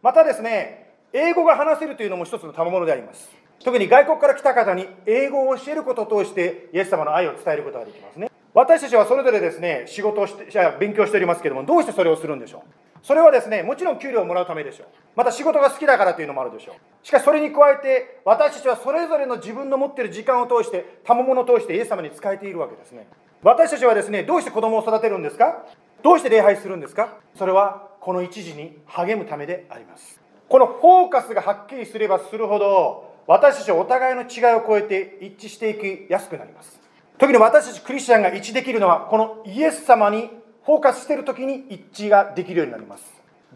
[0.00, 3.30] またですね英語が話せるというのも一つの賜物であります
[3.64, 10.46] 特に外国から来た方に英語を教えることを通してイエス様の愛を伝えることができますね私たちはそれぞれですね仕事をして
[10.80, 12.60] 勉強しておりますけどもどうしてそれをするんでしょう？
[13.04, 14.86] それはですね、もちろん給料をもらうためでしょう。
[15.14, 17.06] また仕事が好きだからというのもあるでしょう。
[17.06, 23.06] しかしそれに加えて、私たちはそれぞれの自分の持っている時間を通して、賜物を通してイエス様に仕えているわけですね。
[23.42, 25.66] 私たちはですね、どうして子供を育てるんですか？
[26.02, 27.18] どうして礼拝するんですか？
[27.36, 30.18] それはこの一時に励むためであります。
[30.48, 36.80] このフォーカスがはっきりすればするほど、私たちはお互いの違いを超えて一致していきやすくなります。
[37.18, 40.30] 時に私たちクリスチャンが一致できるのは、このイエス様に
[40.64, 43.04] フォーカスしている時に一致ができるようになります。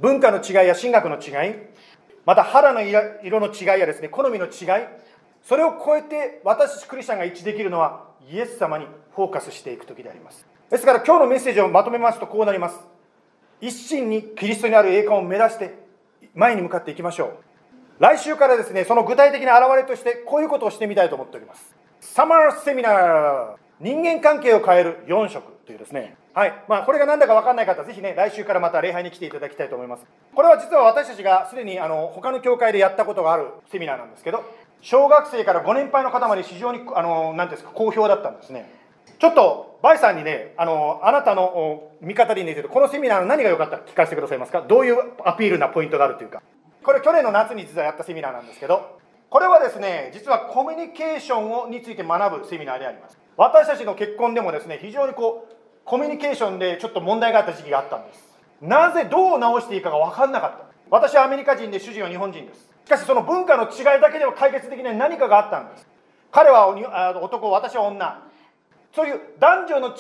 [0.01, 1.55] 文化の違いや神学の違い
[2.25, 4.51] また肌の色の違いやですね好みの違い
[5.43, 10.47] それを超えて私たちクリスチャンが一致できるのはイエス様にフォーカスしていく時であります。
[10.71, 12.79] ですから今日のメッセージをまとめますとこうなります。
[13.61, 15.88] 一心にキリストにある栄冠を目指して
[16.35, 17.31] 前に向かっていきましょう。
[17.99, 21.75] 来週からですねその具体的な表れとしてこういうことをしてみたいと思っております。
[22.01, 26.17] サマーセミナー人間関係を変える4色というですね。
[26.35, 26.65] はい。
[26.69, 30.05] まあ、これが何だか分かんない方はぜひね来週からまた礼拝に来ていただきたいと思います。
[30.35, 34.45] これは実は私たちがすでにあの他の教会でやったことがあるセミナーなんですけど
[34.81, 38.78] 小学生からご年配の方まで非常にあの何ですか好評だったんですね。
[39.19, 44.63] ちょっとバイさんにねあのあなたの見方でいいんですけどこのセミナーの何が良かったか聞かせてくださいますか？
[44.63, 46.43] どういうアピールなポイントがあるというか。
[46.83, 53.19] これ去年の夏に実はやったセミナーなんですけどこれはですね実はコミュニケーションをについて学ぶセミナーであります。
[53.37, 55.55] 私たちの結婚でもですね非常にこう
[55.85, 58.25] コミュニケーションでちょっと問題があった時期があったんです。
[58.63, 60.65] なぜどう直していいかが分かんなかった。
[60.91, 62.69] 私はアメリカ人で主人は日本人です。
[62.87, 65.87] しかしその文化の違いだけでは解決できない何かがあったんです。
[66.33, 66.69] 彼は
[67.23, 68.23] 男私は女。
[68.95, 69.95] そういう男女の違い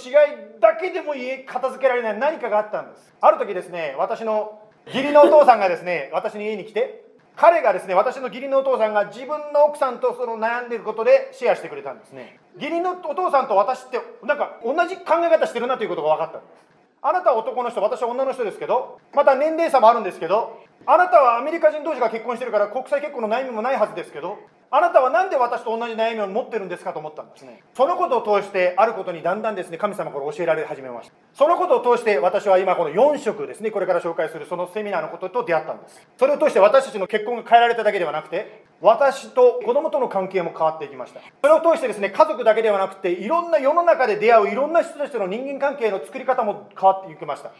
[0.60, 3.12] だけでも家片付けられない何かがあったんです。
[3.20, 7.04] ある時ですね私の義理のお父さんがですね 私の家に来て
[7.36, 12.40] 彼がですね私の義理のお父さんが自分の奥さんとその悩んでいることでシェアしてくれたんですね。
[12.56, 16.68] 義理のお父さんと私ってなんか同じ考え方してるなということが分かったんです。
[17.00, 24.38] あなたは男の人私は女の人ですけどまた年齢差もあるんですけどあなたはアメリカ人同士が結婚してるから国際結婚の悩みもないはずですけど
[24.70, 27.62] あなたは何で私と同じ悩みを持ってるんですかと思ったんですね。
[27.74, 31.14] そのことを通してあることにだんだんですね神様から教えられ始めました。
[31.32, 36.06] そのことを通して私は今この4色ですねこれから紹介するそのセミナーのことと出会ったんです。
[36.18, 41.20] それを通して私たちの結婚が変えられただけではなくて私と子供との関係も変わっていきました。
[41.40, 47.52] それを通してですね家族だけではなくていろんな世の中で出会ういろんな人たちとの人間関係の作り方も変わっていきました。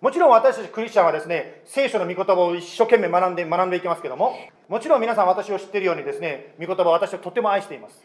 [0.00, 4.32] もちろん私たちクリスチャンはですね、聖書の御言葉を一生懸命学んで、学んでいきますけども、
[4.68, 8.00] もちろん皆さん私を知っているようにですね、御言葉を私はとても愛しています。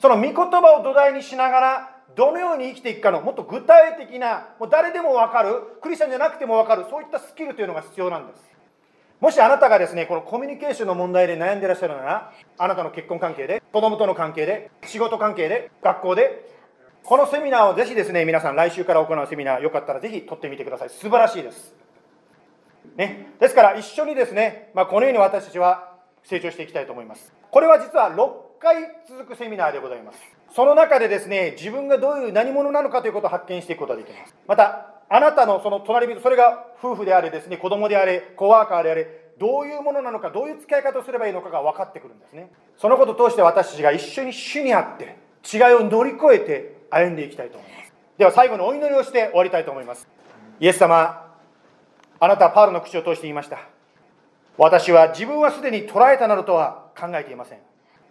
[0.00, 8.48] その御言葉を土台にしながら、どのように生きていくかの、もっと具体的な、もう誰でもわかる、クリスチャンじゃなくてもわかる、そういったスキルというのが必要なんです。
[9.18, 16.52] もしあなたがですね、このコミュニケーションの問題で悩んでいらっしゃるなら、あなたの結婚関係で、子供との関係で、仕事関係で、学校で、
[17.04, 20.90] このセミナーをぜひですね、皆さん来週から行うセミナー、よかったらぜひ取ってみてください。
[20.90, 21.74] 素晴らしいです。
[22.96, 27.32] ね、ですから一緒にですね、まあ、このように私たちは成長していきたいと思います。
[27.50, 28.76] これは実は6回
[29.08, 30.18] 続くセミナーでございます。
[30.54, 34.34] その中でですね、自分がどういう何者なのかということを発見していくことができます。
[34.46, 42.50] また、あなたのその隣人、それが夫婦であれですね、子供であれ、コワーカーであれ、どういうものなのか、どういう付き合い方をすればいいのかが分かってくるんですね。
[42.76, 45.16] そのことを通して私たちが一緒に主にあって、
[45.50, 47.92] 違いを乗り越えて歩んでいきたいと思います。
[48.18, 50.06] では最後のお祈りをして終わりたいと思います。
[50.60, 51.34] イエス様、
[52.20, 53.58] あなたはパウロの口を通して言いました。
[54.58, 57.58] 私は自分はすでに捉えたなどとは考えていません。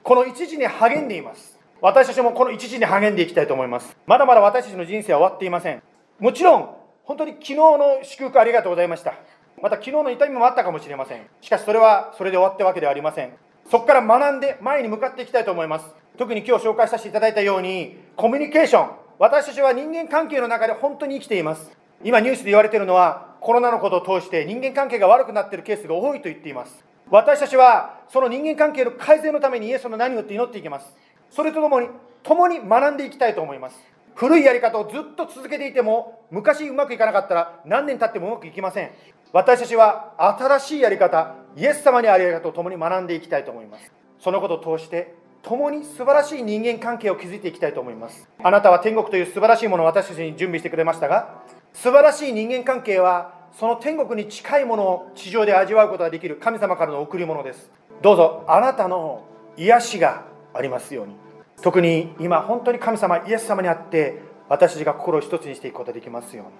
[0.03, 1.61] この一時に励んでいます。
[1.81, 5.81] 私たちもこの一時に励んでいきたいと思いますまだまだ私たちの人生は終わっていません
[6.19, 6.69] もちろん
[7.03, 9.15] 本当に昨日の祝福ありがとうございました
[9.61, 13.33] また昨日の痛みもあったかもしれませんしかしそれはそれで終わったわけではありません
[13.71, 15.85] そこから学んで前に向かっていきたいと思います
[16.17, 18.89] 特に今日紹介させていただいたようにコミュニケーション。
[19.17, 21.71] 私たちは人間関係の中で本当に生きています。
[22.03, 26.83] 今ニュースで言われているのはコロナのことを通して人間関係が悪くなっているケースが多いと言っています。
[27.09, 30.95] 私たちはその人間関係の改善のためにイエスの何をって祈っていきます。
[31.29, 31.87] それとともに
[32.23, 33.79] 共に学んでいきたいと思います。
[34.15, 38.91] 古いやり方をずっと続けていても昔うまくいかなかったら何年経ってもうまくいきません。
[39.33, 43.91] 私たちは新しいやり方イエス様にあるやり方を共に学んでいきたいと思います。
[44.19, 48.29] そのことを通して共に素晴らしい人間関係を築いていきたいと思います。
[48.43, 51.41] あなたは天国という素晴らしいものを私たちに準備してくれましたが
[51.73, 57.71] 素晴らしい人間関係はその天国に近いものを地上で味わうことができる神様からの贈り物です。
[58.01, 59.25] どうぞあなたの
[59.57, 61.15] 癒しがありますように。
[61.61, 66.51] 特に今本当に神様イエス様にあって私たちが心を一つにしていくことができますように。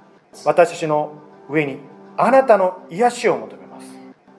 [0.45, 1.13] 私たちの
[1.49, 1.77] 上に
[2.17, 3.87] あなたの癒しを求めます。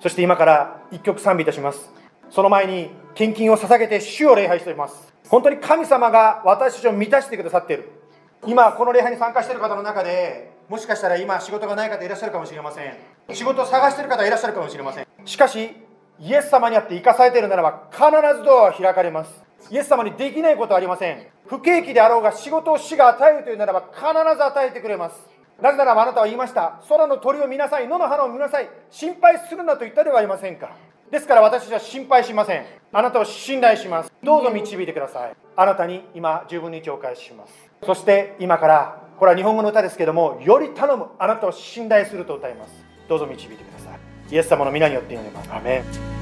[0.01, 1.93] そして今から一曲賛美いたします。
[2.31, 5.13] その前に献金を捧げて主を礼拝しています。
[5.29, 7.91] 本当に神様が私たちを満たしてくださっている。
[8.47, 12.95] 今この礼拝に参加している方の中でもしかしたら今仕事がない方いらっしゃるかもしれません。
[13.33, 15.07] 仕事を探している方いらっしゃるかもしれません。
[15.25, 15.71] しかし
[16.21, 18.05] イエス様にあって生かされているならば必
[18.39, 19.43] ずドアは開かれます。
[19.71, 21.27] イエス様にできないことはありません。
[21.47, 24.03] 不景気であろうが仕事を死が与えるというならば必
[24.37, 25.17] ず与えてくれます。
[25.61, 26.81] なぜならばあなたは言いました。
[26.89, 27.87] 空の鳥を見なさい。
[27.87, 28.69] 野の花を見なさい。
[28.91, 30.71] 心配するなと言ったではありませんか。
[31.13, 32.65] ですから私たちは心配しません。
[32.91, 34.11] あなたを信頼します。
[34.25, 35.37] どうぞ導いてください。
[35.55, 37.53] あなたに今十分にお返しします。
[37.85, 41.09] そして今からこれは日本語の歌ですけどもより頼む。
[41.19, 42.73] あなたを信頼すると歌います。
[43.11, 44.35] どうぞ導いてください。
[44.35, 45.53] イエス様の皆によって祈ります。
[45.53, 46.22] アメン。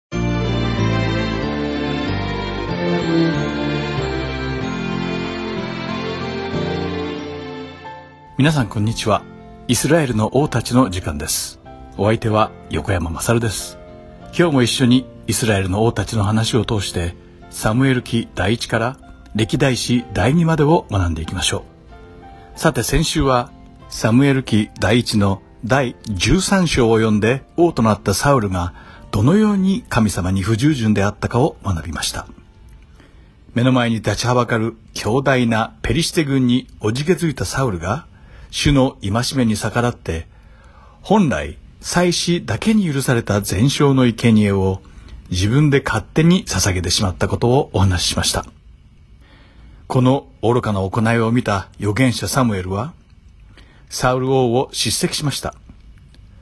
[8.39, 9.22] 皆さんこんにちは。
[9.66, 11.59] イスラエルの王たちの時間です。
[11.97, 13.78] お相手は横山まさるです。
[14.39, 17.14] 今日も一緒にイスラエルの王たちの話を通して
[17.49, 18.99] サムエル記第一から
[19.34, 21.64] 歴代史第二までを学んでいきましょ
[22.55, 22.61] う。
[22.61, 23.51] さて先週は
[23.89, 28.74] サムエル記第一の第13章を読んで王となったサウルが
[29.12, 32.26] どのように神様に不従順であったかを学びました。
[33.55, 38.07] 目の前に立ちはばかる強大なペリシテ軍におじけづいたサウルが
[38.51, 40.26] 主の戒めに逆らって、
[41.03, 44.82] 本来、祭司だけに許された全焼の生贄を
[45.30, 48.44] 自分で勝手に捧げてしまったことをお話ししました。
[49.86, 52.92] この愚かな行いを見た預言者サムエルは、
[53.88, 55.55] サウル王を叱責しました。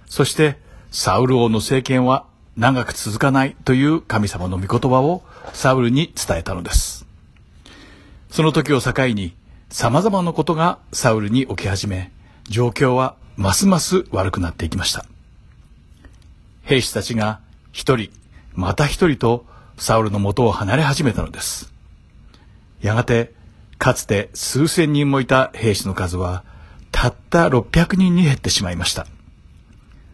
[0.06, 0.58] そして、
[0.90, 2.24] サウル王の政権は
[2.56, 7.04] 長く続かないという神様の御言葉をサウルに伝えたのです。
[8.30, 9.34] その時を境に、
[9.74, 12.12] 様々なことがサウルに起き始め、
[12.48, 15.04] 状況はますます悪くなっていきました。
[16.62, 17.40] 兵士たちが
[17.72, 18.10] 一人、
[18.52, 19.44] また一人と
[19.76, 21.72] サウルの元を離れ始めたのです。
[22.82, 23.34] やがて、
[23.76, 26.44] かつて数千人もいた兵士の数は、
[26.92, 29.08] たった600人に減ってしまいました。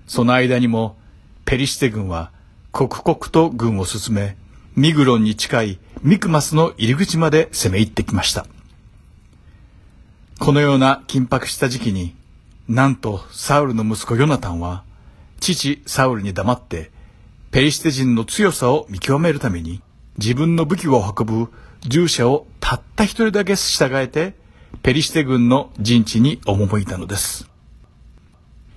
[0.06, 0.96] その間にも、
[1.44, 2.32] ペリシテ軍は
[2.72, 4.38] 刻々と軍を進め、
[4.74, 8.46] ミグロンに近いミクマスの入り口まで攻め入ってきました。
[10.40, 12.16] このような緊迫した時期に、
[12.66, 14.84] なんとサウルの息子ヨナタンは、
[15.38, 16.90] 父サウルに黙って、
[17.50, 19.82] ペリシテ人の強さを見極めるために、
[20.16, 24.34] 自分の武器を運ぶ従者をたった一人だけ従えて、
[24.82, 27.46] ペリシテ軍の陣地に赴いたのです。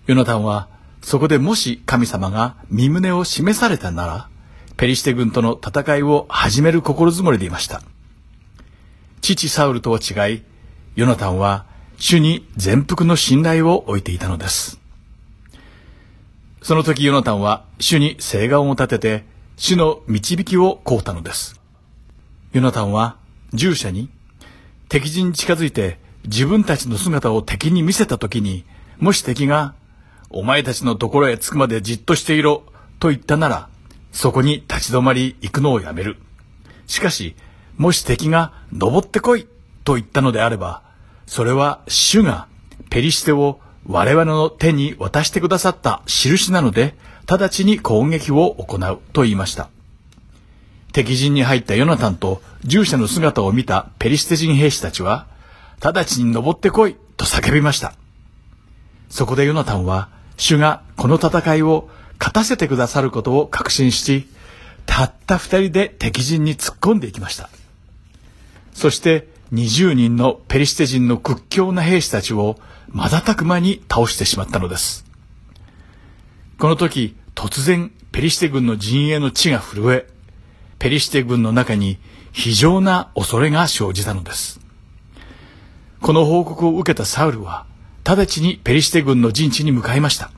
[0.06, 0.68] ヨナタンは、
[1.02, 4.30] そこでもし神様が身旨を示されたなら、
[4.76, 7.82] ペリシテ軍との戦いを始める心づもりでいました。
[9.22, 10.44] 父サウルとは違い、
[10.96, 11.66] ヨナタンは
[11.98, 14.80] 主に全幅の信頼を置いていたのです。
[16.62, 19.26] その時ヨナタンは主に誓願を立てて
[19.58, 21.60] 主の導きを請うたのです。
[22.52, 23.18] ヨナタンは
[23.54, 24.10] 従者に
[24.88, 28.64] 敵陣に近づいて自分たちの姿を敵に見せた時に
[29.00, 29.74] もし敵が
[30.30, 32.64] お前たちのところへ着くまでじっとしていろ
[33.00, 33.70] と言ったなら
[34.12, 36.18] そこに立ち止まり行くのをやめる。
[36.86, 37.36] しかし
[37.78, 39.48] もし敵が登ってこい
[39.84, 40.82] と言ったのであれば
[41.26, 42.48] それは主が
[42.90, 46.96] ペリシテを我々の手に渡してくださった印なので、
[47.28, 49.70] 直ちに攻撃を行うと言いました。
[50.94, 55.28] 敵陣に入ったヨナタンと従者の姿を見たペリシテ人兵士たちは、
[55.82, 57.94] 直ちに登ってこいと叫びました。
[59.10, 64.28] そこでヨナタンは、主がこの戦いを勝たせてくださることを確信し、
[64.86, 67.50] たった二人で敵陣に突っ込んでいきました。
[68.74, 72.58] そして20人のペリシテ人の屈強な兵士たちを
[72.90, 75.06] 瞬く間に倒してしまったのです。
[76.58, 80.08] この時、突然、ペリシテ軍の陣営の地が震え、
[80.80, 82.00] ペリシテ軍の中に
[82.32, 84.60] 非常な恐れが生じたのです。
[86.02, 87.68] この報告を受けたサウルは、
[88.04, 90.32] 直ちにペリシテ軍の陣地に向かいました。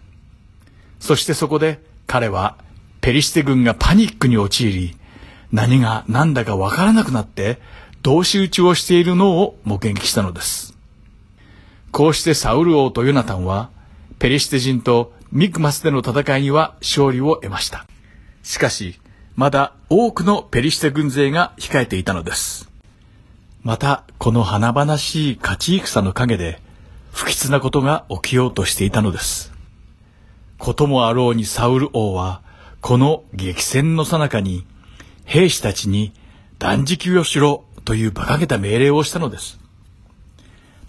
[1.00, 2.58] そしてそこで彼は
[3.00, 4.98] ペリシテ軍がパニックに陥り、
[5.52, 7.60] 何が何だかわからなくなって
[8.06, 10.78] 同士討ちをしているのを目撃したのです。
[11.92, 13.72] こうしてサウル王とヨナタンは、
[14.20, 17.88] ペリシテ人とミクマスでの戦いには勝利を得ました。
[18.44, 19.00] しかし、
[19.36, 22.70] まだ多くのペリシテ軍勢が控えていたのです。
[23.64, 26.62] また、この華々しい勝ち戦の陰で、
[27.12, 29.52] 不吉なことが起きようとしていたのです。
[30.60, 32.44] こともあろうにサウル王は、
[32.82, 34.64] この激戦の最中に、
[35.24, 36.14] 兵士たちに
[36.60, 39.60] 断食をしろという馬鹿げた命令をしたのです。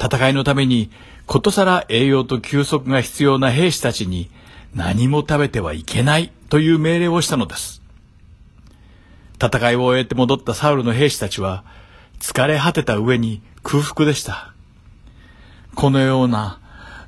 [0.03, 0.91] 戦いのために
[1.27, 4.31] ことさら栄養と休息が必要な兵士たちに
[4.75, 7.83] 何も食べてはいけないという命令をしたのです。
[9.43, 11.65] 戦いを終えて戻ったサウルの兵士たちは
[12.21, 14.53] 疲れ果てた上に空腹でした。
[15.75, 16.61] このような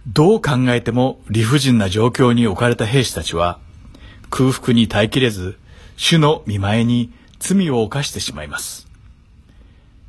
[0.07, 3.59] どう考えても理不尽な状況に置かれた兵士たちは
[4.31, 5.59] 空腹に耐えきれず
[5.97, 8.88] 主の見前に罪を犯してしまいます。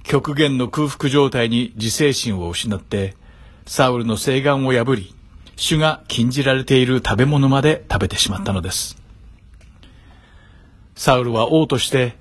[0.03, 3.15] 極限の空腹状態に自制心を失って、
[3.65, 5.13] サウルの誓願を破り、
[5.55, 8.97] 主が禁じられている食べ物まで食べてしまったのです。
[10.95, 12.17] サウルは王として、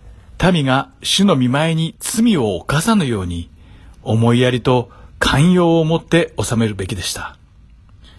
[0.52, 3.50] 民が主の見前に罪を犯さぬように、
[4.02, 7.36] 思いやりと寛容を持って治めるべきでした。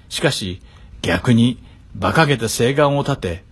[0.10, 0.62] しかし、
[1.02, 1.62] 逆に
[1.96, 3.44] 馬鹿げた誓願を立て、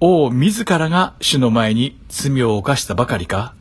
[0.00, 3.54] 王自らが主の前に罪を犯したばかりか、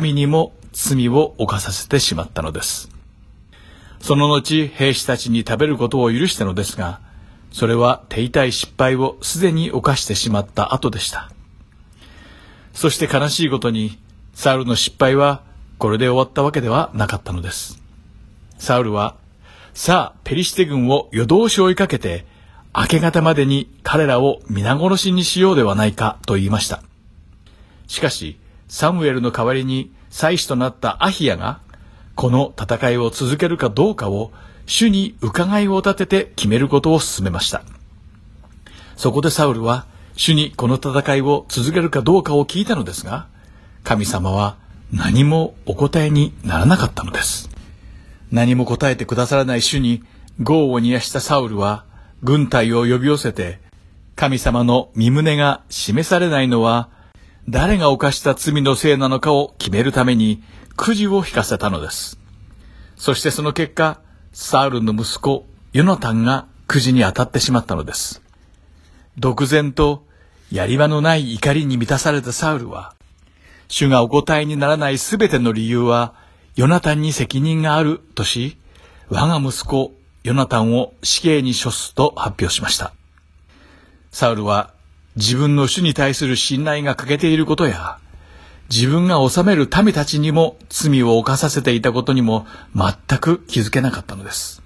[0.00, 2.88] 民にも罪を犯させてしまったのです。
[4.00, 7.00] その後、兵士たちに食べることを許したのですが、
[7.50, 11.32] それは手痛い失敗をすでに犯してしまった後でした。
[12.74, 13.98] そして悲しいことに、
[14.34, 15.42] サウルの失敗は
[15.78, 17.82] これで終わったわけではなかったのです。
[18.58, 19.16] サウルは、
[19.74, 22.24] さあ、ペリシテ軍を夜通し追いかけて、
[22.72, 26.84] 明け方までに彼らを皆殺しにしようではないかと言いました。
[27.88, 31.60] しかし、サムエルの代わりに祭司となったアヒヤが、
[32.14, 34.32] この戦いを続けるかどうかを
[34.66, 37.62] 主に伺いを立てて決めることを進めました。
[38.96, 39.86] そこでサウルは
[40.16, 43.28] 主にこの戦いを続けるかどうかを聞いたのですが、
[43.84, 44.56] 神様は
[44.92, 47.48] 何もお答えにならなかったのです。
[48.32, 50.02] 何も答えてくださらない主に
[50.40, 51.84] 業を煮やしたサウルは
[52.22, 53.60] 軍隊を呼び寄せて、
[54.16, 56.88] 神様の身旨が示されないのは、
[57.50, 60.42] 誰が犯した罪のせいなのかを決めるために、
[60.76, 62.18] くじを引かせたのです。
[62.96, 64.02] そしてその結果、
[64.34, 68.20] サウルの息子、ヨナタンがくじに当たってしまったのです。
[69.16, 70.04] 独善と
[70.52, 72.94] やり場のない怒りに満たされたサウルは、
[73.68, 76.12] 主がお答えにならないすべての理由は、
[76.54, 78.58] ヨナタンに責任があるとし、
[79.08, 82.92] 我が息子、ヨナタンを死刑に処すと発表しました。
[84.10, 84.74] サウルは
[85.18, 87.98] 自分の主に対する信頼が欠けていることや、
[88.70, 92.46] 自分が治める民たちにも罪を犯させていたことにも
[92.76, 94.62] 全く気づけなかったのです。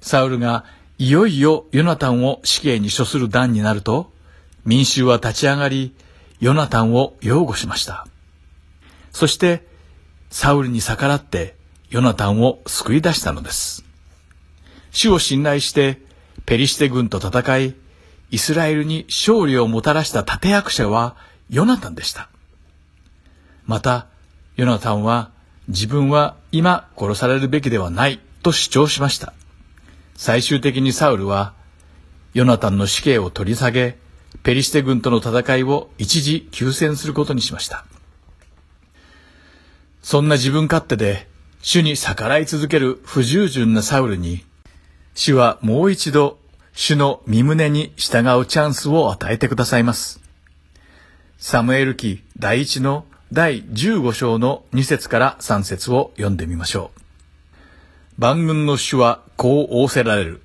[0.00, 0.64] サウルが
[0.98, 4.12] いよいよヨナタンを死刑に処する段になると、
[4.64, 5.92] 民衆は立ち上がり、
[6.38, 8.06] ヨナタンを擁護しました。
[9.10, 9.66] そして、
[10.30, 11.56] サウルに逆らって
[11.90, 13.84] ヨナタンを救い出したのです。
[14.92, 16.00] 主を信頼して
[16.44, 17.74] ペリシテ軍と戦い、
[18.30, 21.16] イスラエルに勝利をもたらした立役者は
[21.48, 22.28] ヨナタンでした。
[23.66, 24.06] また、
[24.56, 25.30] ヨナタンは
[25.68, 29.32] 自分は今殺されるべきではないと主張しました。
[30.14, 31.54] 最終的にサウルは
[32.34, 33.98] ヨナタンの死刑を取り下げ、
[34.42, 37.84] ペリシテ軍との戦いを一時休戦することにしました。
[40.02, 41.28] そんな自分勝手で
[41.62, 44.44] 主に逆らい続ける不従順なサウルに
[45.14, 46.38] 主はもう一度
[46.78, 50.20] 主の身旨に従うチャンスを与えてくださいます。
[51.38, 57.00] サムエル記第一の第15章の2節から3節を読んでみましょう。
[58.18, 60.42] 万軍の主はこう仰せられる。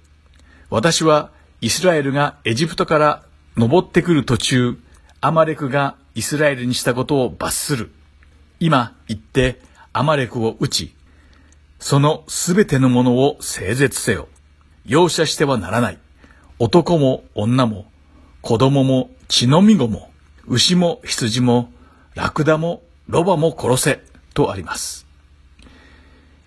[0.69, 3.23] 私はイスラエルがエジプトから
[3.57, 4.79] 登ってくる途中、
[5.19, 7.91] アマレクがイスラエルにしたことを罰する。
[8.61, 9.59] 今行って
[9.91, 10.95] アマレクを撃ち、
[11.77, 14.29] そのすべてのものを整絶せよ。
[14.85, 15.99] 容赦してはならない。
[16.63, 17.87] 男も女も、
[18.41, 20.11] 子供も血のみ子も、
[20.47, 21.71] 牛も羊も、
[22.13, 24.03] ラクダもロバも殺せ、
[24.35, 25.07] とあります。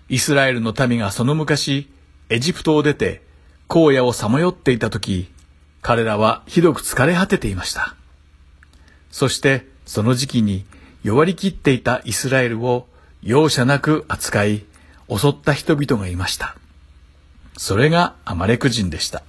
[0.07, 1.91] イスラエルの民がその昔、
[2.29, 3.23] エジプトを出て、
[3.67, 5.29] 荒野をさまよっていた時、
[5.81, 7.97] 彼らはひどく疲れ果てていました。
[9.11, 10.63] そしてその時期に
[11.03, 12.87] 弱りきっていたイスラエルを
[13.21, 14.63] 容赦なく扱い、
[15.09, 16.55] 襲った人々がいました。
[17.57, 19.21] それがアマレク人でした。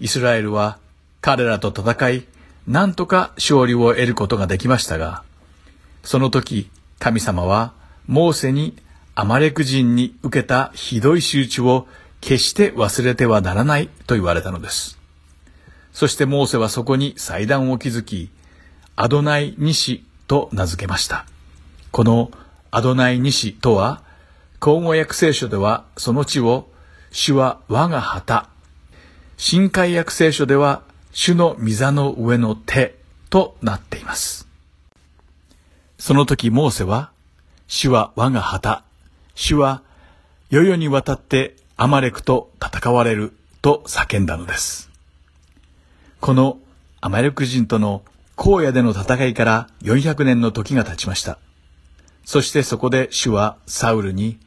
[0.00, 0.78] イスラエルは
[1.20, 2.26] 彼らと戦い、
[2.66, 5.22] なんとか勝利を得ることができましたが、
[6.02, 7.72] その時、神様は
[8.06, 8.76] モーセに
[9.14, 11.86] アマレク人に受けたひどい仕打ちを
[12.20, 14.98] 決して忘れてはならないと言われたのです。
[15.92, 18.30] そしてモーセはそこに祭壇を築き、
[18.96, 21.26] アドナイニシと名付けました。
[21.90, 22.30] この
[22.70, 24.02] アドナイニシとは、
[24.60, 26.68] 口語訳聖書ではその地を
[27.10, 28.48] 主は我が旗。
[29.42, 30.82] 新海約聖書では、
[31.12, 32.94] 主の御座の上の手
[33.30, 34.46] となっています。
[35.98, 37.10] その時モーセは、
[37.66, 38.84] 主は我が旗、
[39.34, 39.80] 主は
[40.50, 43.32] 世々にわたってアマレクと戦われる
[43.62, 44.90] と叫んだのです。
[46.20, 46.58] この
[47.00, 48.02] アマレク人との
[48.36, 51.38] 荒野での戦いから400年の時が経ちました。
[52.26, 54.38] そしてそこで主はサウルに、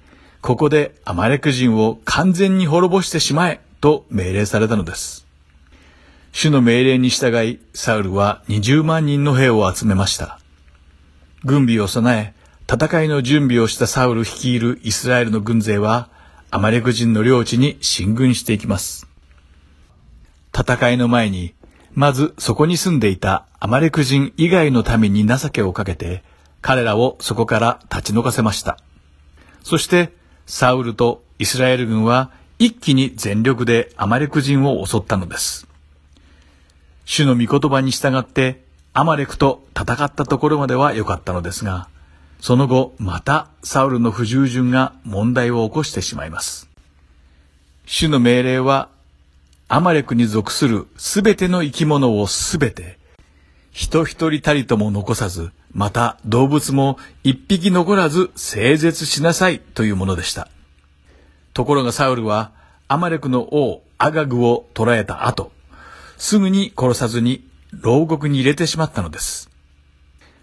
[0.42, 5.28] ここでアマレク人を完全に滅ぼしてしまえと命令されたのです。
[6.32, 10.40] 主の命令に従い、サウルは20万人の兵を集めました。
[11.44, 16.08] 軍備を備え、戦いの準備をしたサウル率いるイスラエルの軍勢は、
[16.50, 19.06] アマレク人の領地に進軍していきます。
[20.58, 21.54] 戦いの前に、
[21.94, 26.24] まずそこに住んでいたアマレク人以外の民に情けをかけて、
[26.62, 28.78] 彼らをそこから立ち退かせました。
[29.62, 30.14] そして、
[30.46, 32.32] サウルとイスラエル軍は
[32.66, 35.68] 一気に全力でアマレク人を襲ったのです。
[37.04, 41.90] 主の御言葉に従ってアマレクと戦ったところまでは良かったのですが、
[42.40, 46.70] その後またサウルの不従順が問題を起こしてしまいます。
[47.86, 48.88] 主の命令は
[49.68, 52.98] アマレクに属するすべての生き物をすべて
[53.74, 60.48] 人一人たりとも残さず、また動物も一匹残らず整絶しなさいというものでした。
[61.54, 62.52] ところがサウルは
[62.88, 65.52] アマレクの王アガグを捕らえた後、
[66.18, 69.50] すぐに殺さずに牢獄に入れてしまったのです。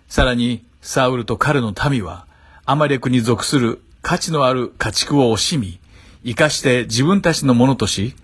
[0.08, 2.26] さらにサウルと彼の民は
[2.64, 5.78] アマレクに属する価値のある家畜を惜しみ、
[6.24, 8.14] 生かして自分たちのものとし、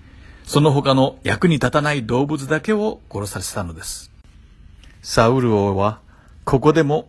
[0.44, 4.10] その他の役に立たない動物だけを殺させたのです。
[5.02, 6.00] サウル王は、
[6.44, 7.08] ここでも、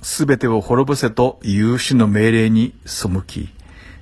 [0.00, 3.50] すべてを滅ぼせという主の命令に背き、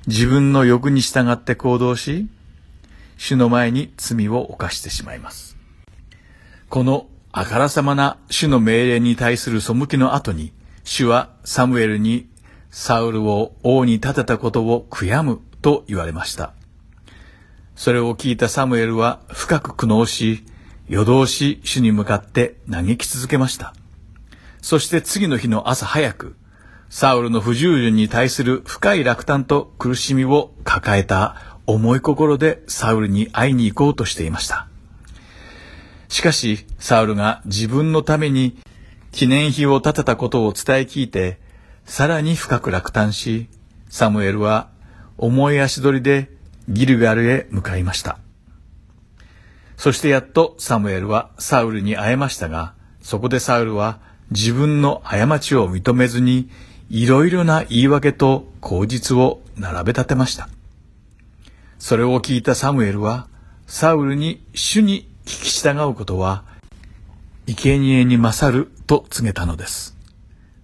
[0.06, 2.28] 自分の欲に従って行動し、
[3.16, 5.56] 主の前に罪を犯してしまいます。
[6.68, 10.52] このあからさまな主の命令に対する背きの後に、
[10.84, 12.28] 主はサムエルに
[12.70, 16.54] サウルを王に立てたことを悔やむと言われました。
[17.76, 20.44] それを聞いたサムエルは深く苦悩し、
[20.88, 23.74] 夜通し主に向かって嘆き続けました。
[24.62, 26.36] そして次の日の朝早く、
[26.90, 31.36] サウルの不従順に対する深い落胆と苦しみを抱えた
[31.66, 34.66] 重い心でサウルに会いに行こうとしていました。
[36.08, 38.58] しかし、サウルが自分のために
[39.12, 41.38] 記念碑を建てたことを伝え聞いて、
[41.84, 43.46] さらに深く落胆し、
[43.88, 44.68] サムエルは
[45.16, 46.28] 重い足取りで
[46.68, 48.18] ギルガルへ向かいました。
[49.76, 54.00] そしてやっとサムエルはサウルに会えましたが、そこでサウルは
[54.32, 56.50] 自分の過ちを認めずに、
[56.90, 60.48] いろいろな言い訳と口実を並べ立てました。
[61.78, 63.28] それを聞いたサムエルは、
[63.68, 66.42] サウルに主に聞き従うことは、
[67.46, 69.96] 生贄に勝ると告げたのです。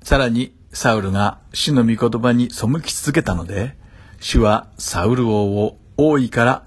[0.03, 3.77] さらに、サウルが主の御言葉に背き続けたので、
[4.19, 6.65] 主はサウル王を王位から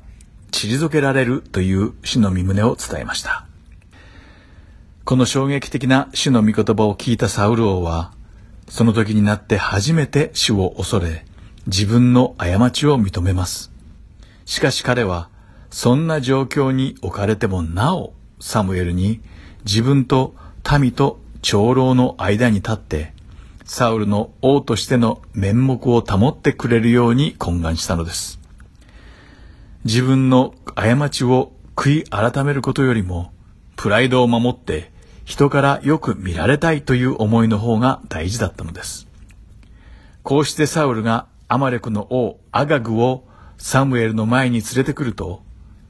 [0.52, 3.46] 退けられるという主の御旨を伝えました。
[5.04, 8.14] この衝撃的な主の御言葉を聞いたサウル王は、
[8.70, 11.26] その時になって初めて主を恐れ、
[11.66, 13.72] 自分の過ちを認めます。
[14.46, 15.30] しかし彼は、
[15.72, 19.22] そんな状況に置かれてもなお、サムエルに
[19.66, 20.36] 自分と
[20.80, 23.14] 民と長老の間に立って、
[23.66, 28.40] サウルの王としての面目を保ってくれるように懇願したのです。
[29.84, 33.32] 自分の過ちを悔い改めることよりも、
[33.76, 34.92] プライドを守って
[35.30, 39.08] 人からよく見られたいという思いの方が大事だったのです。
[40.24, 43.28] こうしてサウルがアマレクの王アガグを
[43.60, 45.44] サムエルの前に連れてくると、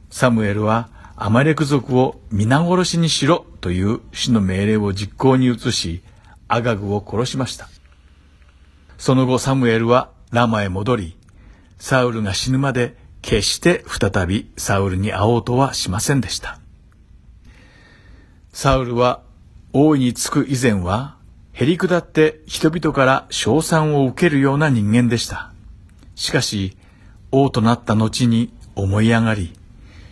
[0.09, 6.03] サムエルはアマレク族を皆殺しにしろという死の命令を実行に移し、
[6.49, 7.69] アガグを殺しました。
[8.97, 11.17] その後サムエルはラマへ戻り、
[11.77, 16.59] サウルが死ぬまで決して再びサウルに会おうとはしませんでした。
[18.51, 19.21] サウルは
[19.73, 21.15] 王位につく以前は、
[21.53, 25.51] へり下って人々から称賛を受けるような人間でした。
[26.15, 26.77] しかし、
[27.31, 29.53] 王となった後に思い上がり、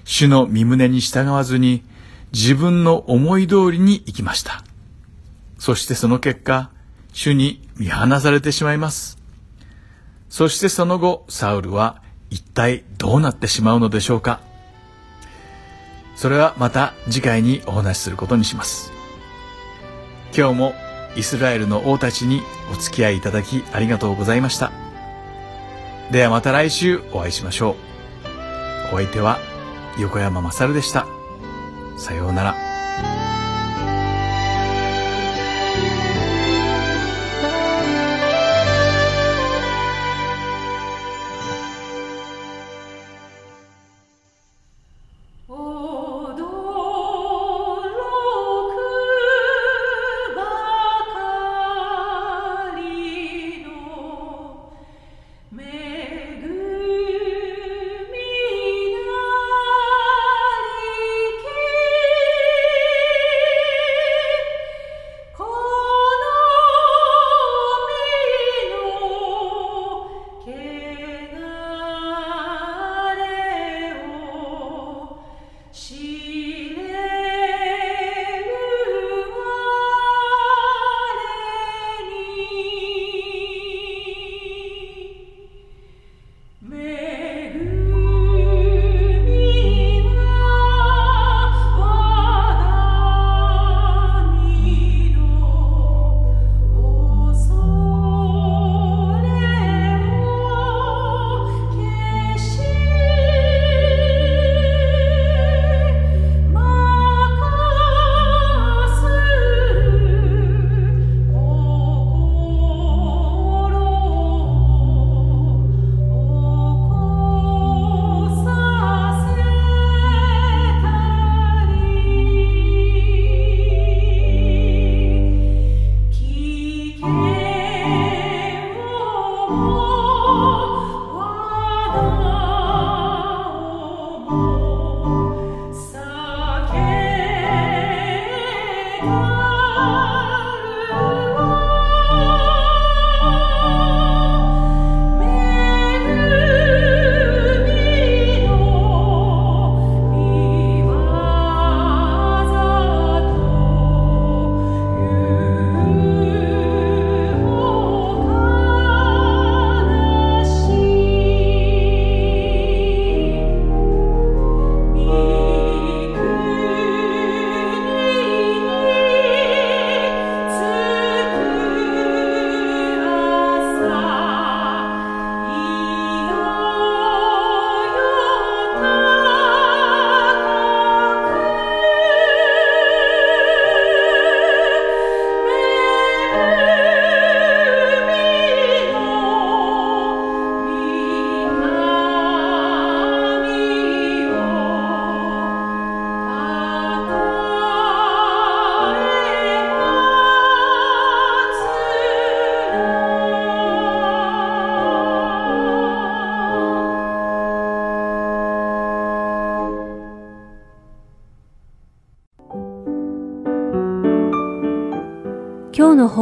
[0.03, 1.83] 主の身胸に従わずに
[2.33, 4.63] 自分の思い通りに生きました。
[5.57, 6.69] そしてその結果、
[7.13, 9.17] 主に見放されてしまいます。
[10.29, 14.41] そしてその後、サウルは一体どうなってしまうのでしょうか
[16.15, 18.96] それはまた次回にお話しすることにします
[20.35, 20.73] 今日も
[21.15, 24.71] イスラエルの王たちにお付き合いいただきありがとうございました。
[26.11, 27.75] ではまた来週お会いしましょ
[28.91, 28.93] う。
[28.93, 29.39] お相手は
[29.99, 31.05] 横山まさるでした。
[31.97, 32.66] さようなら。